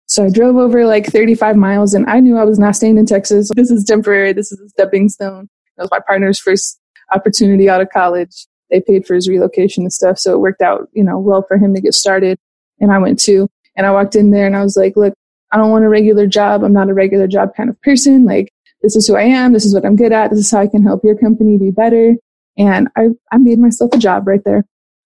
So 0.08 0.26
I 0.26 0.30
drove 0.30 0.56
over 0.56 0.86
like 0.86 1.06
35 1.06 1.56
miles, 1.56 1.94
and 1.94 2.06
I 2.10 2.20
knew 2.20 2.38
I 2.38 2.46
was 2.46 2.60
not 2.60 2.76
staying 2.76 2.98
in 2.98 3.06
Texas. 3.06 3.50
This 3.56 3.72
is 3.72 3.84
temporary. 3.84 4.34
This 4.34 4.52
is 4.52 4.60
a 4.60 4.70
stepping 4.70 5.10
stone. 5.10 5.50
It 5.78 5.82
was 5.82 5.92
my 5.92 6.00
partner's 6.06 6.40
first 6.40 6.80
opportunity 7.14 7.70
out 7.70 7.82
of 7.82 7.90
college. 7.90 8.48
They 8.70 8.82
paid 8.82 9.06
for 9.06 9.16
his 9.16 9.30
relocation 9.30 9.84
and 9.84 9.94
stuff, 9.94 10.18
so 10.20 10.34
it 10.34 10.40
worked 10.40 10.62
out, 10.62 10.90
you 10.94 11.04
know, 11.04 11.20
well 11.20 11.44
for 11.48 11.58
him 11.58 11.74
to 11.74 11.82
get 11.82 11.94
started. 11.94 12.38
And 12.80 12.92
I 12.92 12.98
went 12.98 13.20
too. 13.20 13.48
And 13.76 13.86
I 13.86 13.92
walked 13.92 14.16
in 14.16 14.32
there, 14.32 14.48
and 14.48 14.56
I 14.56 14.64
was 14.64 14.76
like, 14.76 14.96
"Look, 14.96 15.14
I 15.52 15.58
don't 15.58 15.72
want 15.72 15.86
a 15.86 15.90
regular 15.90 16.28
job. 16.28 16.64
I'm 16.64 16.74
not 16.74 16.90
a 16.90 16.94
regular 16.94 17.28
job 17.28 17.56
kind 17.56 17.70
of 17.70 17.82
person. 17.82 18.26
Like, 18.26 18.52
this 18.82 18.96
is 18.96 19.08
who 19.08 19.16
I 19.16 19.24
am. 19.24 19.54
This 19.54 19.66
is 19.66 19.74
what 19.74 19.86
I'm 19.86 19.96
good 19.96 20.12
at. 20.12 20.30
This 20.30 20.40
is 20.40 20.52
how 20.52 20.60
I 20.60 20.68
can 20.68 20.84
help 20.84 21.04
your 21.04 21.18
company 21.18 21.58
be 21.58 21.72
better. 21.72 22.16
And 22.58 22.90
I, 22.96 23.10
I 23.32 23.38
made 23.38 23.60
myself 23.60 23.94
a 23.94 23.98
job 23.98 24.28
right 24.28 24.44
there. 24.44 24.66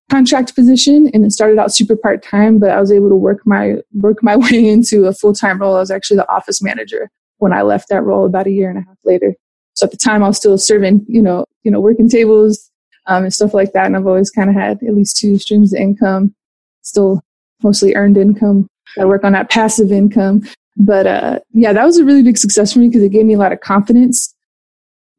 Contract 0.10 0.56
position 0.56 1.10
and 1.14 1.24
it 1.24 1.32
started 1.32 1.58
out 1.58 1.74
super 1.74 1.96
part 1.96 2.22
time, 2.22 2.60
but 2.60 2.70
I 2.70 2.82
was 2.82 2.92
able 2.92 3.10
to 3.10 3.16
work 3.16 3.40
my 3.46 3.76
work 3.94 4.22
my 4.22 4.36
way 4.38 4.68
into 4.68 5.06
a 5.06 5.14
full 5.14 5.34
time 5.34 5.60
role. 5.60 5.76
I 5.76 5.80
was 5.80 5.92
actually 5.92 6.18
the 6.18 6.32
office 6.32 6.62
manager 6.62 7.10
when 7.38 7.54
I 7.54 7.62
left 7.62 7.90
that 7.90 8.04
role 8.04 8.26
about 8.26 8.48
a 8.48 8.52
year 8.52 8.70
and 8.70 8.78
a 8.78 8.82
half 8.82 8.98
later. 9.06 9.36
So 9.74 9.86
at 9.86 9.92
the 9.92 9.98
time 9.98 10.24
I 10.24 10.28
was 10.28 10.38
still 10.38 10.58
serving, 10.58 11.06
you 11.08 11.22
know, 11.22 11.46
you 11.64 11.72
know, 11.72 11.80
working 11.80 12.10
tables 12.10 12.70
um, 13.08 13.24
and 13.24 13.34
stuff 13.34 13.54
like 13.54 13.74
that. 13.74 13.86
And 13.86 13.96
I've 13.96 14.08
always 14.08 14.30
kind 14.30 14.50
of 14.50 14.56
had 14.56 14.84
at 14.84 14.96
least 14.96 15.18
two 15.18 15.38
streams 15.38 15.74
of 15.74 15.80
income, 15.80 16.34
still 16.82 17.22
mostly 17.64 17.96
earned 17.96 18.18
income. 18.18 18.68
I 19.00 19.06
work 19.06 19.24
on 19.24 19.34
that 19.34 19.50
passive 19.50 19.92
income. 19.92 20.44
But 20.78 21.08
uh, 21.08 21.40
yeah, 21.54 21.74
that 21.74 21.86
was 21.86 21.98
a 21.98 22.06
really 22.06 22.24
big 22.24 22.38
success 22.38 22.74
for 22.74 22.80
me 22.80 22.88
because 22.88 23.04
it 23.04 23.12
gave 23.12 23.26
me 23.26 23.34
a 23.34 23.38
lot 23.38 23.52
of 23.52 23.62
confidence 23.62 24.34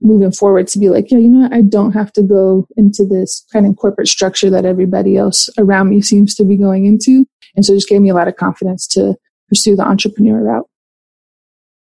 moving 0.01 0.33
forward 0.33 0.67
to 0.69 0.79
be 0.79 0.89
like, 0.89 1.11
yeah, 1.11 1.19
you 1.19 1.29
know 1.29 1.49
what? 1.49 1.53
I 1.53 1.63
don't 1.63 1.93
have 1.93 2.13
to 2.15 2.23
go 2.23 2.67
into 2.77 3.05
this 3.05 3.47
kind 3.53 3.67
of 3.67 3.77
corporate 3.77 4.09
structure 4.09 4.51
that 4.51 4.65
everybody 4.65 5.17
else 5.17 5.49
around 5.59 5.91
me 5.91 6.01
seems 6.01 6.35
to 6.37 6.45
be 6.45 6.57
going 6.57 6.87
into. 6.87 7.25
And 7.55 7.65
so 7.65 7.73
it 7.73 7.77
just 7.77 7.89
gave 7.89 8.01
me 8.01 8.09
a 8.09 8.15
lot 8.15 8.29
of 8.29 8.37
confidence 8.37 8.87
to 8.89 9.15
pursue 9.49 9.77
the 9.77 9.87
entrepreneur 9.87 10.43
route. 10.43 10.67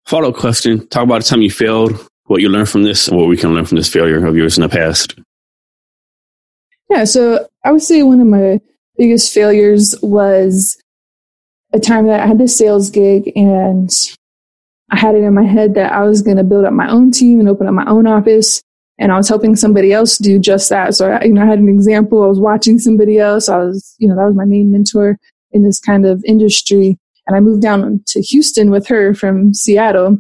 Follow 0.06 0.30
up 0.30 0.36
question. 0.36 0.88
Talk 0.88 1.04
about 1.04 1.22
the 1.22 1.28
time 1.28 1.42
you 1.42 1.52
failed, 1.52 2.08
what 2.28 2.42
you 2.42 2.50
learned 2.50 2.70
from 2.70 2.84
this, 2.84 3.08
and 3.08 3.18
what 3.18 3.28
we 3.28 3.38
can 3.38 3.54
learn 3.54 3.66
from 3.66 3.78
this 3.78 3.90
failure 3.90 4.26
of 4.26 4.36
yours 4.36 4.58
in 4.58 4.62
the 4.62 4.70
past. 4.70 5.16
Yeah, 6.90 7.04
so 7.04 7.48
I 7.66 7.72
would 7.72 7.82
say 7.82 8.04
one 8.04 8.22
of 8.22 8.28
my 8.28 8.62
biggest 8.98 9.34
failures 9.34 9.96
was 10.02 10.82
a 11.74 11.80
time 11.80 12.08
that 12.08 12.22
I 12.22 12.28
had 12.28 12.38
this 12.38 12.58
sales 12.58 12.90
gig 12.90 13.32
and 13.36 13.90
I 14.90 14.98
had 14.98 15.16
it 15.16 15.24
in 15.24 15.34
my 15.34 15.44
head 15.44 15.76
that 15.76 15.92
I 15.92 16.04
was 16.04 16.22
going 16.22 16.38
to 16.38 16.44
build 16.44 16.66
up 16.66 16.74
my 16.74 16.90
own 16.90 17.12
team 17.12 17.40
and 17.40 17.50
open 17.50 17.68
up 17.68 17.74
my 17.74 17.86
own 17.86 18.08
office. 18.08 18.62
And 19.00 19.12
I 19.12 19.18
was 19.18 19.28
helping 19.28 19.56
somebody 19.56 19.94
else 19.94 20.18
do 20.18 20.40
just 20.40 20.70
that. 20.70 20.96
So, 20.96 21.12
I, 21.12 21.26
you 21.26 21.34
know, 21.34 21.44
I 21.44 21.46
had 21.46 21.60
an 21.60 21.70
example. 21.70 22.24
I 22.24 22.28
was 22.28 22.40
watching 22.40 22.80
somebody 22.80 23.20
else. 23.20 23.48
I 23.50 23.58
was, 23.58 23.96
you 24.00 24.08
know, 24.08 24.16
that 24.16 24.26
was 24.26 24.36
my 24.36 24.46
main 24.46 24.72
mentor 24.72 25.20
in 25.52 25.64
this 25.64 25.80
kind 25.80 26.06
of 26.06 26.24
industry. 26.26 26.98
And 27.28 27.36
I 27.36 27.42
moved 27.42 27.62
down 27.62 28.02
to 28.08 28.22
Houston 28.22 28.72
with 28.72 28.88
her 28.88 29.14
from 29.14 29.54
Seattle 29.54 30.18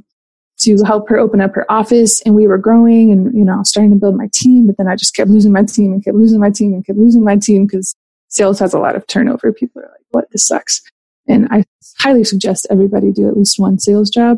to 0.60 0.78
help 0.86 1.08
her 1.10 1.20
open 1.20 1.42
up 1.42 1.54
her 1.56 1.70
office. 1.72 2.22
And 2.22 2.36
we 2.36 2.48
were 2.48 2.58
growing 2.58 3.12
and, 3.12 3.36
you 3.36 3.44
know, 3.44 3.62
starting 3.64 3.92
to 3.92 3.98
build 3.98 4.16
my 4.16 4.30
team. 4.34 4.68
But 4.68 4.78
then 4.78 4.88
I 4.88 4.96
just 4.96 5.16
kept 5.16 5.30
losing 5.30 5.52
my 5.52 5.64
team 5.64 5.94
and 5.94 6.04
kept 6.04 6.18
losing 6.18 6.40
my 6.40 6.50
team 6.50 6.74
and 6.74 6.86
kept 6.86 6.98
losing 6.98 7.24
my 7.24 7.38
team 7.38 7.66
because 7.66 7.96
sales 8.30 8.60
has 8.60 8.74
a 8.74 8.80
lot 8.80 8.96
of 8.96 9.06
turnover. 9.08 9.54
People 9.54 9.82
are 9.82 9.90
like, 9.90 10.06
what? 10.12 10.26
This 10.32 10.48
sucks. 10.48 10.82
And 11.28 11.48
I 11.52 11.66
highly 12.00 12.24
suggest 12.24 12.68
everybody 12.70 13.12
do 13.12 13.28
at 13.28 13.38
least 13.38 13.60
one 13.60 13.80
sales 13.80 14.10
job 14.10 14.38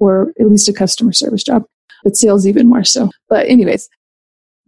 or 0.00 0.32
at 0.40 0.48
least 0.48 0.68
a 0.68 0.72
customer 0.72 1.12
service 1.12 1.44
job, 1.44 1.64
but 2.02 2.16
sales 2.16 2.46
even 2.46 2.68
more 2.68 2.84
so. 2.84 3.10
But, 3.28 3.46
anyways, 3.48 3.88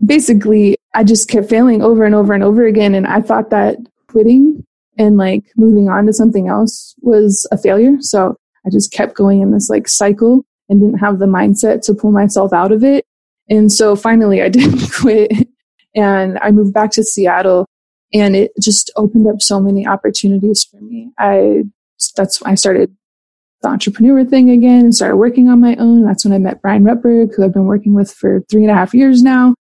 basically, 0.04 0.76
I 0.94 1.04
just 1.04 1.28
kept 1.28 1.50
failing 1.50 1.82
over 1.82 2.04
and 2.04 2.14
over 2.14 2.32
and 2.32 2.44
over 2.44 2.64
again. 2.64 2.94
And 2.94 3.06
I 3.06 3.20
thought 3.20 3.50
that 3.50 3.76
quitting 4.08 4.64
and 4.98 5.16
like 5.16 5.44
moving 5.56 5.88
on 5.88 6.06
to 6.06 6.12
something 6.12 6.48
else 6.48 6.94
was 7.00 7.46
a 7.52 7.58
failure. 7.58 7.96
So 8.00 8.36
I 8.64 8.70
just 8.70 8.92
kept 8.92 9.14
going 9.14 9.42
in 9.42 9.52
this 9.52 9.68
like 9.68 9.88
cycle 9.88 10.44
and 10.68 10.80
didn't 10.80 10.98
have 10.98 11.18
the 11.18 11.26
mindset 11.26 11.82
to 11.82 11.94
pull 11.94 12.12
myself 12.12 12.52
out 12.52 12.72
of 12.72 12.82
it. 12.84 13.04
And 13.48 13.72
so 13.72 13.96
finally 13.96 14.42
I 14.42 14.48
did 14.50 14.74
quit 14.92 15.32
and 15.94 16.38
I 16.40 16.50
moved 16.50 16.74
back 16.74 16.90
to 16.92 17.04
Seattle 17.04 17.66
and 18.12 18.36
it 18.36 18.52
just 18.60 18.90
opened 18.96 19.26
up 19.26 19.40
so 19.40 19.60
many 19.60 19.86
opportunities 19.86 20.64
for 20.64 20.80
me. 20.80 21.10
I, 21.18 21.64
that's, 22.16 22.42
I 22.42 22.54
started 22.54 22.94
the 23.62 23.68
entrepreneur 23.68 24.24
thing 24.24 24.50
again 24.50 24.84
and 24.84 24.94
started 24.94 25.16
working 25.16 25.48
on 25.48 25.60
my 25.60 25.76
own. 25.76 26.04
That's 26.04 26.24
when 26.24 26.34
I 26.34 26.38
met 26.38 26.62
Brian 26.62 26.84
Rutberg, 26.84 27.34
who 27.34 27.44
I've 27.44 27.52
been 27.52 27.66
working 27.66 27.94
with 27.94 28.12
for 28.12 28.42
three 28.50 28.62
and 28.62 28.70
a 28.70 28.74
half 28.74 28.94
years 28.94 29.22
now. 29.22 29.54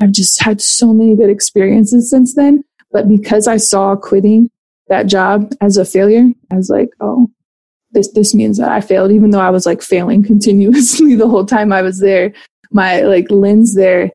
I've 0.00 0.12
just 0.12 0.40
had 0.40 0.60
so 0.60 0.92
many 0.92 1.16
good 1.16 1.30
experiences 1.30 2.08
since 2.10 2.34
then. 2.34 2.64
But 2.92 3.08
because 3.08 3.46
I 3.46 3.56
saw 3.56 3.96
quitting 3.96 4.50
that 4.88 5.06
job 5.06 5.52
as 5.60 5.76
a 5.76 5.84
failure, 5.84 6.28
I 6.50 6.56
was 6.56 6.70
like, 6.70 6.90
oh, 7.00 7.28
this, 7.92 8.10
this 8.12 8.34
means 8.34 8.58
that 8.58 8.70
I 8.70 8.80
failed, 8.80 9.12
even 9.12 9.30
though 9.30 9.40
I 9.40 9.50
was 9.50 9.66
like 9.66 9.82
failing 9.82 10.22
continuously 10.32 11.14
the 11.14 11.28
whole 11.28 11.46
time 11.46 11.72
I 11.72 11.82
was 11.82 11.98
there. 11.98 12.32
My 12.70 13.00
like 13.00 13.30
lens 13.30 13.74
there 13.74 14.10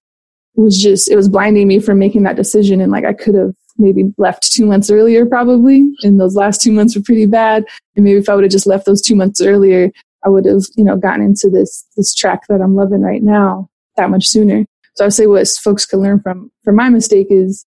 was 0.55 0.81
just, 0.81 1.09
it 1.09 1.15
was 1.15 1.27
blinding 1.27 1.67
me 1.67 1.79
from 1.79 1.99
making 1.99 2.23
that 2.23 2.37
decision. 2.37 2.79
And 2.79 2.91
like 2.91 3.05
I 3.05 3.13
could 3.13 3.35
have 3.35 3.53
maybe 3.77 4.13
left 4.17 4.51
two 4.53 4.65
months 4.65 4.89
earlier, 4.89 5.25
probably. 5.25 5.85
And 6.03 6.19
those 6.19 6.35
last 6.35 6.61
two 6.61 6.71
months 6.71 6.95
were 6.95 7.01
pretty 7.01 7.25
bad. 7.25 7.65
And 7.95 8.05
maybe 8.05 8.19
if 8.19 8.29
I 8.29 8.35
would 8.35 8.45
have 8.45 8.51
just 8.51 8.67
left 8.67 8.85
those 8.85 9.01
two 9.01 9.15
months 9.15 9.41
earlier, 9.41 9.91
I 10.23 10.29
would 10.29 10.45
have, 10.45 10.63
you 10.77 10.83
know, 10.83 10.95
gotten 10.95 11.23
into 11.23 11.49
this, 11.49 11.85
this 11.97 12.13
track 12.15 12.47
that 12.47 12.61
I'm 12.61 12.75
loving 12.75 13.01
right 13.01 13.21
now 13.21 13.69
that 13.97 14.09
much 14.09 14.27
sooner. 14.27 14.65
So 14.95 15.05
I 15.05 15.09
say 15.09 15.27
what 15.27 15.47
folks 15.47 15.85
can 15.85 16.01
learn 16.01 16.21
from 16.21 16.51
from 16.63 16.75
my 16.75 16.89
mistake 16.89 17.27
is 17.29 17.65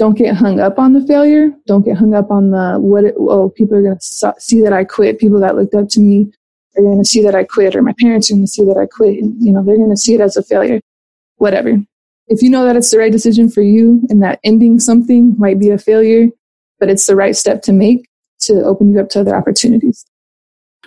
don't 0.00 0.16
get 0.16 0.34
hung 0.34 0.60
up 0.60 0.78
on 0.78 0.94
the 0.94 1.06
failure. 1.06 1.50
Don't 1.66 1.84
get 1.84 1.98
hung 1.98 2.14
up 2.14 2.30
on 2.30 2.52
the 2.52 2.78
what. 2.80 3.04
It, 3.04 3.14
oh, 3.18 3.50
people 3.50 3.76
are 3.76 3.82
going 3.82 3.98
to 3.98 4.34
see 4.38 4.62
that 4.62 4.72
I 4.72 4.82
quit. 4.82 5.18
People 5.18 5.38
that 5.40 5.56
looked 5.56 5.74
up 5.74 5.90
to 5.90 6.00
me 6.00 6.32
are 6.74 6.82
going 6.82 6.98
to 6.98 7.04
see 7.04 7.22
that 7.22 7.34
I 7.34 7.44
quit, 7.44 7.76
or 7.76 7.82
my 7.82 7.92
parents 8.00 8.30
are 8.30 8.34
going 8.34 8.46
to 8.46 8.50
see 8.50 8.64
that 8.64 8.78
I 8.78 8.86
quit. 8.86 9.22
And, 9.22 9.36
you 9.44 9.52
know, 9.52 9.62
they're 9.62 9.76
going 9.76 9.90
to 9.90 9.98
see 9.98 10.14
it 10.14 10.22
as 10.22 10.38
a 10.38 10.42
failure. 10.42 10.80
Whatever. 11.36 11.76
If 12.28 12.40
you 12.40 12.48
know 12.48 12.64
that 12.64 12.76
it's 12.76 12.90
the 12.90 12.96
right 12.96 13.12
decision 13.12 13.50
for 13.50 13.60
you 13.60 14.00
and 14.08 14.22
that 14.22 14.40
ending 14.42 14.80
something 14.80 15.34
might 15.36 15.58
be 15.58 15.68
a 15.68 15.76
failure, 15.76 16.28
but 16.78 16.88
it's 16.88 17.06
the 17.06 17.14
right 17.14 17.36
step 17.36 17.60
to 17.62 17.72
make 17.74 18.08
to 18.42 18.64
open 18.64 18.90
you 18.90 19.00
up 19.00 19.10
to 19.10 19.20
other 19.20 19.36
opportunities. 19.36 20.06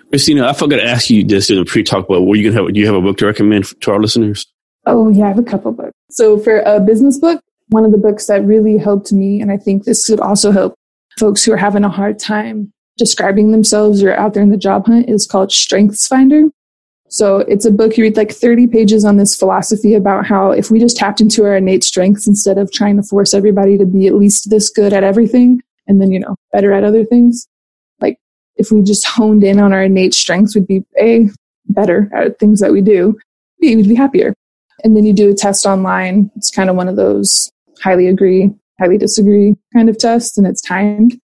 Christina, 0.10 0.48
I 0.48 0.54
forgot 0.54 0.78
to 0.78 0.86
ask 0.86 1.12
you 1.12 1.24
this 1.24 1.52
in 1.52 1.60
a 1.60 1.66
pre-talk, 1.66 2.08
but 2.08 2.24
were 2.24 2.36
you 2.36 2.50
gonna 2.50 2.64
have? 2.64 2.74
Do 2.74 2.80
you 2.80 2.88
have 2.88 2.96
a 2.96 3.02
book 3.02 3.18
to 3.18 3.28
recommend 3.28 3.80
to 3.82 3.92
our 3.92 4.00
listeners? 4.00 4.48
Oh 4.88 5.10
yeah, 5.10 5.26
I 5.26 5.28
have 5.28 5.40
a 5.40 5.44
couple 5.44 5.72
books. 5.72 5.94
So 6.10 6.40
for 6.40 6.62
a 6.62 6.80
business 6.80 7.20
book, 7.20 7.44
one 7.74 7.86
of 7.86 7.92
the 7.92 7.98
books 7.98 8.28
that 8.28 8.46
really 8.46 8.78
helped 8.78 9.12
me, 9.12 9.42
and 9.42 9.52
I 9.52 9.58
think 9.58 9.84
this 9.84 10.06
could 10.06 10.20
also 10.20 10.52
help 10.52 10.76
folks 11.20 11.44
who 11.44 11.52
are 11.52 11.58
having 11.58 11.84
a 11.84 11.90
hard 11.90 12.20
time 12.20 12.72
describing 12.98 13.52
themselves 13.52 14.04
or 14.04 14.14
out 14.14 14.36
there 14.36 14.44
in 14.44 14.52
the 14.52 14.58
job 14.58 14.86
hunt, 14.86 15.10
is 15.10 15.26
called 15.26 15.52
Strengths 15.52 16.08
Finder. 16.08 16.44
So 17.10 17.38
it's 17.40 17.66
a 17.66 17.72
book 17.72 17.98
you 17.98 18.04
read 18.04 18.16
like 18.16 18.32
30 18.32 18.68
pages 18.68 19.04
on 19.04 19.18
this 19.18 19.36
philosophy 19.36 19.96
about 19.96 20.26
how 20.26 20.52
if 20.52 20.70
we 20.70 20.80
just 20.80 20.98
tapped 20.98 21.20
into 21.20 21.44
our 21.46 21.56
innate 21.58 21.84
strengths 21.84 22.28
instead 22.28 22.58
of 22.58 22.72
trying 22.72 22.96
to 22.98 23.04
force 23.04 23.34
everybody 23.34 23.78
to 23.78 23.86
be 23.86 24.08
at 24.08 24.16
least 24.16 24.50
this 24.50 24.70
good 24.70 24.94
at 24.94 25.04
everything 25.04 25.62
and 25.88 26.00
then, 26.00 26.12
you 26.12 26.20
know, 26.20 26.36
better 26.52 26.72
at 26.74 26.84
other 26.84 27.04
things, 27.04 27.48
like 28.00 28.18
if 28.56 28.72
we 28.72 28.82
just 28.84 29.06
honed 29.06 29.44
in 29.44 29.60
on 29.60 29.74
our 29.74 29.84
innate 29.84 30.14
strengths, 30.14 30.56
we'd 30.56 30.68
be 30.68 30.84
A, 31.00 31.30
better 31.68 32.10
at 32.14 32.40
things 32.40 32.60
that 32.60 32.72
we 32.72 32.82
do, 32.82 33.18
B, 33.60 33.76
we'd 33.76 33.90
be 33.90 33.96
happier. 33.96 34.34
And 34.84 34.96
then 34.98 35.06
you 35.06 35.14
do 35.14 35.32
a 35.32 35.36
test 35.36 35.66
online. 35.66 36.32
It's 36.36 36.52
kind 36.52 36.70
of 36.70 36.76
one 36.76 36.88
of 36.88 36.96
those 36.96 37.52
highly 37.82 38.08
agree, 38.08 38.52
highly 38.80 38.98
disagree 38.98 39.56
kind 39.74 39.90
of 39.90 39.98
test, 39.98 40.38
and 40.38 40.48
it's 40.48 40.62
timed. 40.62 41.20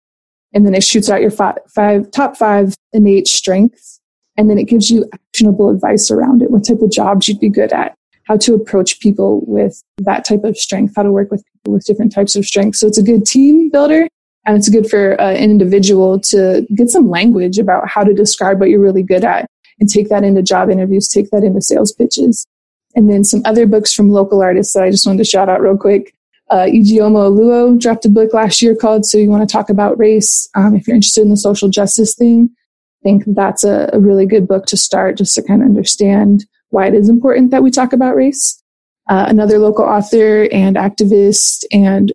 And 0.54 0.64
then 0.64 0.74
it 0.74 0.82
shoots 0.82 1.10
out 1.10 1.20
your 1.20 1.30
five, 1.30 1.58
five 1.74 2.10
top 2.10 2.36
five 2.36 2.74
innate 2.92 3.28
strengths. 3.28 4.00
And 4.36 4.48
then 4.48 4.58
it 4.58 4.64
gives 4.64 4.90
you 4.90 5.04
actionable 5.12 5.68
advice 5.68 6.10
around 6.10 6.42
it. 6.42 6.50
What 6.50 6.66
type 6.66 6.80
of 6.80 6.90
jobs 6.90 7.28
you'd 7.28 7.40
be 7.40 7.48
good 7.48 7.72
at, 7.72 7.94
how 8.24 8.36
to 8.38 8.54
approach 8.54 9.00
people 9.00 9.42
with 9.46 9.82
that 9.98 10.24
type 10.24 10.44
of 10.44 10.56
strength, 10.56 10.94
how 10.96 11.02
to 11.02 11.10
work 11.10 11.30
with 11.30 11.44
people 11.44 11.72
with 11.72 11.84
different 11.84 12.12
types 12.12 12.36
of 12.36 12.44
strengths. 12.44 12.78
So 12.80 12.86
it's 12.86 12.98
a 12.98 13.02
good 13.02 13.26
team 13.26 13.68
builder 13.68 14.06
and 14.46 14.56
it's 14.56 14.68
good 14.68 14.88
for 14.88 15.20
uh, 15.20 15.32
an 15.32 15.50
individual 15.50 16.20
to 16.20 16.66
get 16.74 16.88
some 16.88 17.10
language 17.10 17.58
about 17.58 17.88
how 17.88 18.04
to 18.04 18.14
describe 18.14 18.60
what 18.60 18.70
you're 18.70 18.80
really 18.80 19.02
good 19.02 19.24
at 19.24 19.46
and 19.80 19.88
take 19.88 20.08
that 20.08 20.24
into 20.24 20.42
job 20.42 20.70
interviews, 20.70 21.08
take 21.08 21.30
that 21.30 21.44
into 21.44 21.60
sales 21.60 21.92
pitches. 21.92 22.46
And 22.94 23.10
then 23.10 23.24
some 23.24 23.42
other 23.44 23.66
books 23.66 23.92
from 23.92 24.10
local 24.10 24.40
artists 24.40 24.72
that 24.72 24.84
I 24.84 24.90
just 24.90 25.06
wanted 25.06 25.18
to 25.18 25.24
shout 25.24 25.48
out 25.48 25.60
real 25.60 25.76
quick. 25.76 26.14
Uh, 26.50 26.64
Ijeoma 26.66 27.30
Oluo 27.30 27.78
dropped 27.78 28.06
a 28.06 28.08
book 28.08 28.32
last 28.32 28.62
year 28.62 28.74
called 28.74 29.04
So 29.04 29.18
You 29.18 29.28
Want 29.28 29.46
to 29.46 29.52
Talk 29.52 29.68
About 29.68 29.98
Race. 29.98 30.48
Um, 30.54 30.74
if 30.74 30.86
you're 30.86 30.96
interested 30.96 31.22
in 31.22 31.30
the 31.30 31.36
social 31.36 31.68
justice 31.68 32.14
thing, 32.14 32.48
I 32.54 33.02
think 33.02 33.24
that's 33.26 33.64
a, 33.64 33.90
a, 33.92 34.00
really 34.00 34.24
good 34.24 34.48
book 34.48 34.64
to 34.66 34.76
start 34.76 35.18
just 35.18 35.34
to 35.34 35.42
kind 35.42 35.62
of 35.62 35.68
understand 35.68 36.46
why 36.70 36.86
it 36.86 36.94
is 36.94 37.08
important 37.08 37.50
that 37.50 37.62
we 37.62 37.70
talk 37.70 37.92
about 37.92 38.16
race. 38.16 38.62
Uh, 39.08 39.26
another 39.28 39.58
local 39.58 39.84
author 39.84 40.48
and 40.52 40.76
activist 40.76 41.64
and 41.70 42.12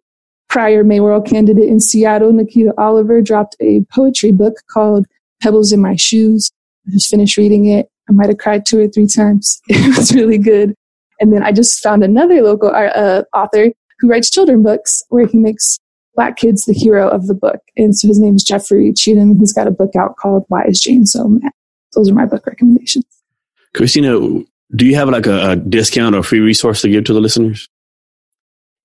prior 0.49 0.83
mayoral 0.83 1.21
candidate 1.21 1.69
in 1.69 1.79
Seattle, 1.79 2.31
Nikkita 2.31 2.73
Oliver, 2.77 3.21
dropped 3.21 3.55
a 3.59 3.81
poetry 3.91 4.31
book 4.31 4.55
called 4.69 5.05
Pebbles 5.41 5.71
in 5.71 5.79
My 5.79 5.95
Shoes. 5.95 6.51
I 6.87 6.91
just 6.91 7.09
finished 7.09 7.37
reading 7.37 7.65
it. 7.65 7.87
I 8.09 8.11
might 8.11 8.29
have 8.29 8.37
cried 8.37 8.65
two 8.65 8.79
or 8.79 8.87
three 8.87 9.07
times. 9.07 9.61
It 9.69 9.97
was 9.97 10.13
really 10.13 10.37
good. 10.37 10.75
And 11.19 11.31
then 11.31 11.43
I 11.43 11.51
just 11.51 11.81
found 11.81 12.03
another 12.03 12.41
local 12.41 12.69
uh, 12.73 13.23
author 13.33 13.71
who 14.03 14.09
writes 14.09 14.29
children 14.29 14.61
books 14.61 15.01
where 15.07 15.25
he 15.25 15.37
makes 15.37 15.79
black 16.13 16.35
kids 16.35 16.65
the 16.65 16.73
hero 16.73 17.07
of 17.07 17.27
the 17.27 17.33
book. 17.33 17.61
And 17.77 17.97
so 17.97 18.09
his 18.09 18.19
name 18.19 18.35
is 18.35 18.43
Jeffrey 18.43 18.91
Cheatham. 18.91 19.39
He's 19.39 19.53
got 19.53 19.65
a 19.65 19.71
book 19.71 19.95
out 19.95 20.17
called 20.17 20.43
Why 20.49 20.65
is 20.65 20.81
Jane 20.81 21.05
So 21.05 21.25
Mad? 21.25 21.53
Those 21.93 22.09
are 22.09 22.13
my 22.13 22.25
book 22.25 22.45
recommendations. 22.45 23.05
Christina, 23.73 24.19
do 24.75 24.85
you 24.85 24.95
have 24.95 25.07
like 25.07 25.25
a, 25.25 25.51
a 25.51 25.55
discount 25.55 26.15
or 26.15 26.21
free 26.21 26.41
resource 26.41 26.81
to 26.81 26.89
give 26.89 27.05
to 27.05 27.13
the 27.13 27.21
listeners? 27.21 27.69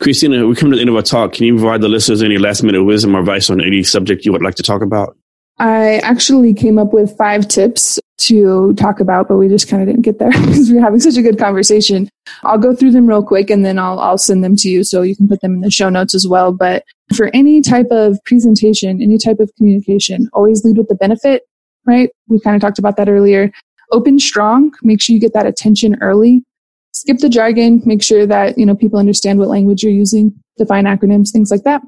Christina, 0.00 0.46
we 0.46 0.54
come 0.54 0.70
to 0.70 0.76
the 0.76 0.80
end 0.80 0.88
of 0.88 0.96
our 0.96 1.02
talk. 1.02 1.34
Can 1.34 1.44
you 1.44 1.56
provide 1.56 1.82
the 1.82 1.88
listeners 1.88 2.22
any 2.22 2.38
last 2.38 2.62
minute 2.62 2.84
wisdom 2.84 3.14
or 3.14 3.20
advice 3.20 3.50
on 3.50 3.60
any 3.60 3.82
subject 3.82 4.24
you 4.24 4.32
would 4.32 4.42
like 4.42 4.54
to 4.54 4.62
talk 4.62 4.80
about? 4.80 5.14
I 5.58 5.98
actually 5.98 6.54
came 6.54 6.78
up 6.78 6.94
with 6.94 7.14
five 7.18 7.46
tips 7.46 8.00
to 8.20 8.74
talk 8.74 9.00
about, 9.00 9.28
but 9.28 9.38
we 9.38 9.48
just 9.48 9.68
kind 9.68 9.82
of 9.82 9.88
didn't 9.88 10.02
get 10.02 10.18
there 10.18 10.30
because 10.46 10.68
we 10.68 10.76
were 10.76 10.82
having 10.82 11.00
such 11.00 11.16
a 11.16 11.22
good 11.22 11.38
conversation. 11.38 12.08
I'll 12.42 12.58
go 12.58 12.74
through 12.74 12.92
them 12.92 13.06
real 13.06 13.24
quick 13.24 13.50
and 13.50 13.64
then 13.64 13.78
I'll, 13.78 13.98
I'll 13.98 14.18
send 14.18 14.44
them 14.44 14.56
to 14.56 14.68
you 14.68 14.84
so 14.84 15.02
you 15.02 15.16
can 15.16 15.26
put 15.26 15.40
them 15.40 15.54
in 15.54 15.60
the 15.62 15.70
show 15.70 15.88
notes 15.88 16.14
as 16.14 16.28
well. 16.28 16.52
But 16.52 16.84
for 17.16 17.30
any 17.32 17.60
type 17.60 17.88
of 17.90 18.18
presentation, 18.24 19.02
any 19.02 19.18
type 19.18 19.40
of 19.40 19.50
communication, 19.56 20.28
always 20.32 20.64
lead 20.64 20.76
with 20.76 20.88
the 20.88 20.94
benefit, 20.94 21.42
right? 21.86 22.10
We 22.28 22.40
kind 22.40 22.56
of 22.56 22.62
talked 22.62 22.78
about 22.78 22.96
that 22.96 23.08
earlier. 23.08 23.50
Open 23.90 24.18
strong, 24.18 24.72
make 24.82 25.00
sure 25.00 25.14
you 25.14 25.20
get 25.20 25.32
that 25.32 25.46
attention 25.46 25.96
early. 26.00 26.44
Skip 26.92 27.18
the 27.18 27.28
jargon, 27.28 27.82
make 27.86 28.02
sure 28.02 28.26
that, 28.26 28.58
you 28.58 28.66
know, 28.66 28.76
people 28.76 28.98
understand 28.98 29.38
what 29.38 29.48
language 29.48 29.82
you're 29.82 29.92
using, 29.92 30.32
define 30.58 30.84
acronyms, 30.84 31.30
things 31.30 31.50
like 31.50 31.62
that. 31.62 31.80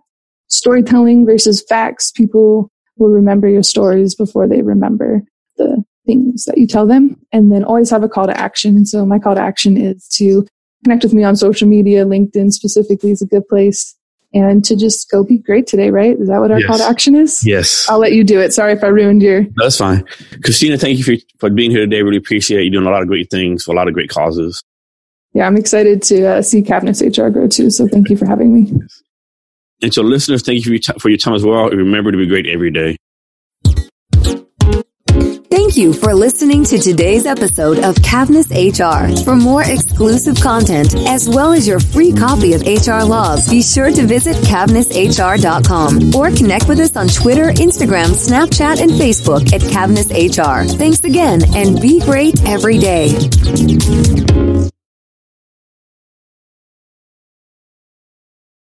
Storytelling 0.49 1.27
versus 1.27 1.63
facts. 1.69 2.11
People 2.11 2.71
will 2.97 3.09
remember 3.09 3.49
your 3.49 3.63
stories 3.63 4.15
before 4.15 4.49
they 4.49 4.63
remember 4.63 5.23
things 6.07 6.45
that 6.45 6.59
you 6.59 6.67
tell 6.67 6.87
them. 6.87 7.17
And 7.33 7.53
then 7.53 7.65
always 7.65 7.91
have 7.91 8.03
a 8.03 8.09
call 8.09 8.27
to 8.27 8.39
action. 8.39 8.77
And 8.77 8.89
so 8.89 9.05
my 9.07 9.19
call 9.19 9.35
to 9.35 9.41
action 9.41 9.77
is 9.77 10.09
to 10.15 10.47
connect 10.85 11.03
with 11.03 11.13
me 11.13 11.25
on 11.25 11.37
social 11.37 11.69
media. 11.69 12.05
LinkedIn 12.05 12.53
specifically 12.53 13.11
is 13.11 13.23
a 13.23 13.27
good 13.27 13.47
place. 13.49 13.97
And 14.35 14.65
to 14.65 14.77
just 14.77 15.11
go 15.11 15.23
be 15.23 15.37
great 15.37 15.67
today, 15.67 15.91
right? 15.91 16.19
Is 16.19 16.29
that 16.29 16.41
what 16.41 16.51
our 16.51 16.59
yes. 16.59 16.67
call 16.67 16.79
to 16.79 16.85
action 16.85 17.15
is? 17.15 17.47
Yes. 17.47 17.87
I'll 17.91 17.99
let 17.99 18.13
you 18.13 18.25
do 18.25 18.41
it. 18.41 18.55
Sorry 18.55 18.73
if 18.73 18.83
I 18.83 18.87
ruined 18.87 19.21
your. 19.21 19.45
That's 19.57 19.77
fine. 19.77 20.07
Christina, 20.43 20.79
thank 20.79 20.97
you 20.97 21.05
for, 21.05 21.23
for 21.39 21.51
being 21.51 21.71
here 21.71 21.81
today. 21.81 22.01
Really 22.01 22.17
appreciate 22.17 22.65
you 22.65 22.71
doing 22.71 22.87
a 22.87 22.91
lot 22.91 23.03
of 23.03 23.09
great 23.09 23.31
things 23.31 23.65
for 23.65 23.73
a 23.73 23.75
lot 23.75 23.89
of 23.89 23.95
great 23.95 24.09
causes. 24.09 24.63
Yeah, 25.35 25.47
I'm 25.47 25.57
excited 25.57 26.03
to 26.05 26.27
uh, 26.27 26.43
see 26.43 26.63
Cavness 26.63 27.03
HR 27.03 27.29
grow 27.31 27.47
too. 27.47 27.71
So 27.71 27.87
thank 27.89 28.09
you 28.09 28.17
for 28.17 28.27
having 28.27 28.55
me. 28.55 28.73
And 29.83 29.93
so, 29.93 30.03
listeners, 30.03 30.43
thank 30.43 30.59
you 30.59 30.63
for 30.65 30.71
your, 30.71 30.79
t- 30.79 30.99
for 31.01 31.09
your 31.09 31.19
time 31.19 31.35
as 31.35 31.45
well. 31.45 31.69
Remember 31.69 32.13
to 32.13 32.19
be 32.19 32.27
great 32.27 32.47
every 32.47 32.71
day. 32.71 32.97
Thank 35.53 35.77
you 35.77 35.93
for 35.93 36.15
listening 36.15 36.65
to 36.65 36.79
today's 36.79 37.27
episode 37.27 37.79
of 37.81 37.95
Cavness 37.97 38.49
HR. 38.49 39.23
For 39.23 39.37
more 39.37 39.63
exclusive 39.63 40.41
content, 40.41 40.95
as 41.07 41.29
well 41.29 41.53
as 41.53 41.69
your 41.69 41.79
free 41.79 42.11
copy 42.11 42.55
of 42.55 42.63
HR 42.63 43.05
Laws, 43.05 43.51
be 43.51 43.61
sure 43.63 43.93
to 43.93 44.07
visit 44.07 44.35
cavnesshr.com 44.37 46.15
or 46.15 46.31
connect 46.35 46.69
with 46.69 46.81
us 46.81 46.97
on 46.97 47.07
Twitter, 47.07 47.51
Instagram, 47.51 48.13
Snapchat, 48.15 48.81
and 48.81 48.93
Facebook 48.93 49.53
at 49.53 49.61
Cavness 49.61 50.09
HR. 50.11 50.67
Thanks 50.79 51.05
again 51.05 51.43
and 51.55 51.79
be 51.83 52.01
great 52.01 52.43
every 52.49 52.79
day. 52.79 53.11